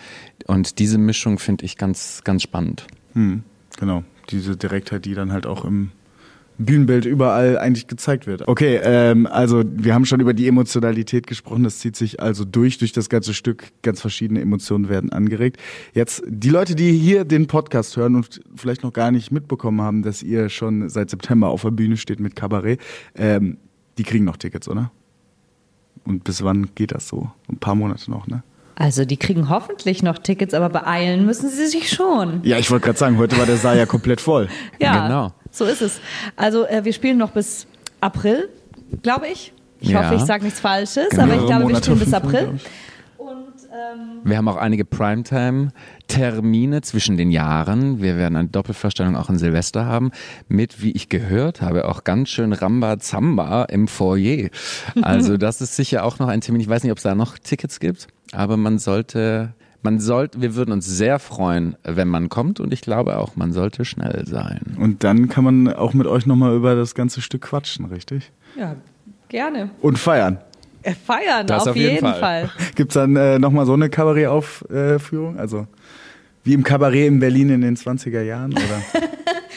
Und 0.48 0.80
diese 0.80 0.98
Mischung 0.98 1.40
finde 1.40 1.66
ich 1.66 1.78
ganz, 1.78 2.22
ganz 2.24 2.44
spannend. 2.44 2.88
Hm, 3.14 3.44
genau. 3.78 4.04
Diese 4.30 4.56
Direktheit, 4.56 5.04
die 5.04 5.16
dann 5.16 5.34
halt 5.34 5.46
auch 5.46 5.66
im 5.66 5.92
Bühnenbild 6.66 7.06
überall 7.06 7.58
eigentlich 7.58 7.88
gezeigt 7.88 8.28
wird. 8.28 8.48
Okay, 8.48 8.80
ähm, 8.84 9.28
also 9.28 9.64
wir 9.66 9.94
haben 9.94 10.06
schon 10.06 10.20
über 10.20 10.34
die 10.34 10.48
Emotionalität 10.48 11.28
gesprochen, 11.28 11.64
das 11.64 11.80
zieht 11.80 11.96
sich 11.96 12.20
also 12.22 12.46
durch, 12.46 12.78
durch 12.78 12.92
das 12.92 13.10
ganze 13.10 13.34
Stück, 13.34 13.72
ganz 13.82 14.02
verschiedene 14.02 14.42
Emotionen 14.42 14.90
werden 14.90 15.12
angeregt. 15.12 15.58
Jetzt 15.94 16.24
die 16.28 16.50
Leute, 16.50 16.76
die 16.76 16.92
hier 16.92 17.26
den 17.26 17.48
Podcast 17.48 17.98
hören 17.98 18.16
und 18.16 18.42
vielleicht 18.56 18.84
noch 18.84 18.94
gar 18.94 19.12
nicht 19.12 19.32
mitbekommen 19.32 19.82
haben, 19.82 20.04
dass 20.04 20.24
ihr 20.24 20.50
schon 20.50 20.90
seit 20.90 21.10
September 21.10 21.50
auf 21.50 21.62
der 21.62 21.72
Bühne 21.72 21.98
steht 21.98 22.20
mit 22.20 22.36
Kabarett, 22.36 22.80
ähm, 23.16 23.58
die 23.98 24.04
kriegen 24.04 24.26
noch 24.26 24.38
Tickets, 24.38 24.68
oder? 24.68 24.92
Und 26.06 26.24
bis 26.24 26.44
wann 26.44 26.70
geht 26.76 26.92
das 26.92 27.08
so? 27.08 27.32
Ein 27.50 27.58
paar 27.58 27.76
Monate 27.76 28.10
noch, 28.12 28.28
ne? 28.28 28.44
Also 28.76 29.06
die 29.06 29.18
kriegen 29.18 29.50
hoffentlich 29.50 30.02
noch 30.04 30.18
Tickets, 30.18 30.54
aber 30.54 30.70
beeilen 30.70 31.26
müssen 31.26 31.50
sie 31.50 31.68
sich 31.68 31.90
schon. 31.90 32.42
Ja, 32.44 32.58
ich 32.58 32.72
wollte 32.72 32.86
gerade 32.86 32.98
sagen, 33.00 33.18
heute 33.18 33.38
war 33.38 33.46
der 33.46 33.58
Saal 33.58 33.78
ja 33.78 33.86
komplett 33.86 34.20
voll. 34.22 34.48
Ja, 34.80 35.08
Genau. 35.08 35.32
so 35.52 35.66
ist 35.66 35.82
es. 35.82 36.00
Also 36.36 36.66
äh, 36.66 36.84
wir 36.84 36.94
spielen 36.94 37.18
noch 37.18 37.32
bis 37.32 37.68
April, 38.02 38.50
glaube 39.04 39.28
ich. 39.28 39.54
Ich 39.80 39.90
Ja. 39.90 40.04
hoffe, 40.04 40.16
ich 40.16 40.22
sage 40.22 40.44
nichts 40.46 40.60
Falsches, 40.60 41.10
Genau. 41.10 41.24
aber 41.24 41.36
ich 41.36 41.46
glaube, 41.46 41.68
wir 41.70 41.76
spielen 41.76 42.00
bis 42.00 42.14
April. 42.14 42.60
Ähm, 43.74 44.22
Wir 44.24 44.38
haben 44.38 44.48
auch 44.48 44.58
einige 44.58 44.86
Primetime-Termine 44.86 46.82
zwischen 46.82 47.18
den 47.18 47.32
Jahren. 47.32 48.02
Wir 48.02 48.18
werden 48.18 48.36
eine 48.36 48.48
Doppelvorstellung 48.48 49.16
auch 49.16 49.30
in 49.30 49.38
Silvester 49.38 49.86
haben 49.86 50.12
mit, 50.48 50.82
wie 50.82 50.92
ich 50.92 51.10
gehört 51.10 51.62
habe, 51.62 51.90
auch 51.90 52.04
ganz 52.04 52.30
schön 52.30 52.54
Ramba-Zamba 52.54 53.64
im 53.66 53.88
Foyer. 53.88 54.50
Also 55.02 55.38
das 55.38 55.62
ist 55.62 55.76
sicher 55.76 56.04
auch 56.06 56.20
noch 56.20 56.28
ein 56.28 56.42
Termin. 56.42 56.62
Ich 56.62 56.70
weiß 56.70 56.84
nicht, 56.84 56.92
ob 56.92 56.98
es 56.98 57.04
da 57.04 57.16
noch 57.16 57.38
Tickets 57.38 57.80
gibt, 57.80 58.08
aber 58.32 58.58
man 58.58 58.78
sollte, 58.80 59.54
man 59.82 60.00
sollte, 60.00 60.42
wir 60.42 60.56
würden 60.56 60.72
uns 60.72 60.86
sehr 60.86 61.20
freuen, 61.20 61.76
wenn 61.84 62.08
man 62.08 62.30
kommt 62.30 62.60
und 62.60 62.72
ich 62.74 62.82
glaube 62.82 63.18
auch, 63.18 63.36
man 63.36 63.52
sollte 63.54 63.86
schnell 63.86 64.26
sein. 64.28 64.78
Und 64.80 65.04
dann 65.04 65.30
kann 65.30 65.44
man 65.44 65.74
auch 65.74 65.94
mit 65.94 66.08
euch 66.08 66.26
nochmal 66.26 66.56
über 66.56 66.76
das 66.76 66.96
ganze 66.96 67.22
Stück 67.22 67.42
quatschen, 67.42 67.86
richtig? 67.86 68.32
ja, 68.58 68.76
gerne. 69.30 69.72
Und 69.82 69.98
feiern. 69.98 70.38
Äh, 70.84 70.94
feiern, 70.94 71.48
Das 71.48 71.64
auf, 71.64 71.70
auf 71.70 71.76
jeden 71.76 71.96
jeden 71.96 72.08
Fall. 72.08 72.20
Fall. 72.20 72.52
Gibt's 72.76 72.94
dann 72.94 73.16
äh, 73.16 73.40
nochmal 73.40 73.66
so 73.66 73.74
eine 73.74 73.90
Kabarettaufführung? 73.90 75.40
Also 75.40 75.68
wie 76.44 76.54
im 76.54 76.64
Kabarett 76.64 77.08
in 77.08 77.20
Berlin 77.20 77.50
in 77.50 77.62
den 77.62 77.76
20er 77.78 78.22
Jahren? 78.22 78.54
Oder? 78.54 79.02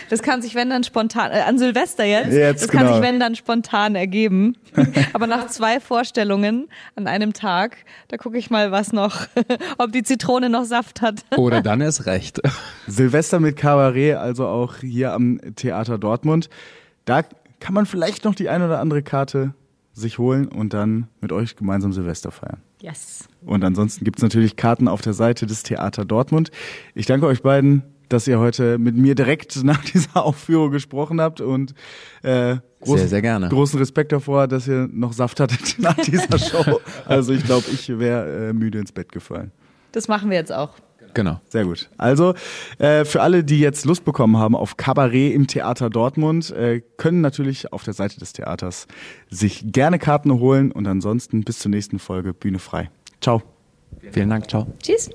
Das 0.09 0.23
kann 0.23 0.41
sich, 0.41 0.55
wenn 0.55 0.71
dann 0.71 0.85
spontan, 0.85 1.33
äh, 1.33 1.41
an 1.41 1.59
Silvester 1.59 2.05
jetzt, 2.05 2.33
Jetzt, 2.33 2.63
das 2.63 2.71
kann 2.71 2.83
genau. 2.83 2.95
sich, 2.95 3.03
wenn 3.03 3.19
dann 3.19 3.35
spontan 3.35 3.97
ergeben. 3.97 4.57
Aber 5.13 5.27
nach 5.27 5.49
zwei 5.49 5.81
Vorstellungen 5.81 6.69
an 6.95 7.09
einem 7.09 7.33
Tag, 7.33 7.77
da 8.09 8.17
gucke 8.17 8.39
ich 8.39 8.51
mal, 8.51 8.71
was 8.71 8.93
noch, 8.93 9.27
ob 9.79 9.91
die 9.93 10.05
Zitrone 10.05 10.49
noch 10.49 10.65
Saft 10.65 11.01
hat. 11.01 11.25
Oder 11.37 11.61
dann 11.61 11.81
ist 11.81 12.07
recht. 12.07 12.41
Silvester 12.87 13.41
mit 13.41 13.57
Kabarett, 13.57 14.17
also 14.17 14.47
auch 14.47 14.77
hier 14.77 15.13
am 15.13 15.41
Theater 15.57 15.99
Dortmund. 15.99 16.51
Da 17.05 17.23
kann 17.59 17.75
man 17.75 17.87
vielleicht 17.87 18.25
noch 18.25 18.35
die 18.35 18.49
eine 18.49 18.67
oder 18.67 18.79
andere 18.81 19.03
Karte 19.03 19.55
sich 19.97 20.19
holen 20.19 20.47
und 20.47 20.75
dann 20.75 21.09
mit 21.21 21.33
euch 21.33 21.57
gemeinsam 21.57 21.93
Silvester 21.93 22.31
feiern. 22.31 22.61
Yes. 22.83 23.29
Und 23.45 23.65
ansonsten 23.65 24.05
gibt's 24.05 24.23
natürlich 24.23 24.57
Karten 24.57 24.89
auf 24.89 25.01
der 25.01 25.15
Seite 25.15 25.47
des 25.47 25.63
Theater 25.63 26.05
Dortmund. 26.05 26.51
Ich 26.95 27.07
danke 27.07 27.27
euch 27.27 27.43
beiden, 27.43 27.83
dass 28.11 28.29
ihr 28.29 28.39
heute 28.39 28.79
mit 28.79 28.95
mir 28.95 29.15
direkt 29.15 29.63
nach 29.65 29.83
dieser 29.95 30.25
Aufführung 30.25 30.71
gesprochen 30.71 31.21
habt 31.21 31.41
und 31.41 31.75
äh, 32.23 32.57
großen, 32.81 32.99
Sehr, 32.99 33.09
sehr 33.09 33.23
gerne. 33.23 33.49
großen 33.49 33.79
Respekt 33.79 34.13
davor, 34.13 34.47
dass 34.47 34.69
ihr 34.69 34.89
noch 34.93 35.15
Saft 35.15 35.41
hattet 35.41 35.77
nach 35.79 35.97
dieser 35.97 36.39
Show. 36.39 36.81
Also 37.07 37.33
ich 37.33 37.45
glaube, 37.45 37.65
ich 37.73 37.89
wäre 37.89 38.51
äh, 38.51 38.53
müde 38.53 38.79
ins 38.79 38.93
Bett 38.93 39.11
gefallen. 39.11 39.51
Das 39.93 40.09
machen 40.09 40.29
wir 40.29 40.37
jetzt 40.37 40.53
auch. 40.53 40.75
Genau. 41.17 41.41
Sehr 41.49 41.65
gut. 41.65 41.89
Also 41.97 42.35
äh, 42.77 43.07
für 43.07 43.23
alle, 43.23 43.43
die 43.43 43.59
jetzt 43.59 43.87
Lust 43.87 44.05
bekommen 44.05 44.37
haben 44.37 44.55
auf 44.55 44.77
Kabarett 44.77 45.33
im 45.33 45.47
Theater 45.47 45.89
Dortmund, 45.89 46.51
äh, 46.51 46.83
können 46.99 47.23
natürlich 47.23 47.73
auf 47.73 47.85
der 47.85 47.95
Seite 47.95 48.21
des 48.21 48.35
Theaters 48.35 48.87
sich 49.31 49.65
gerne 49.73 49.99
Karten 49.99 50.39
holen 50.41 50.71
und 50.73 50.87
ansonsten 50.87 51.43
bis 51.43 51.59
zur 51.59 51.71
nächsten 51.71 51.99
Folge 51.99 52.35
Bühne 52.35 52.59
frei. 52.59 52.91
Ciao. 53.23 53.43
Vielen 54.13 54.29
Dank. 54.29 54.51
Ciao. 54.51 54.67
Tschüss. 54.83 55.09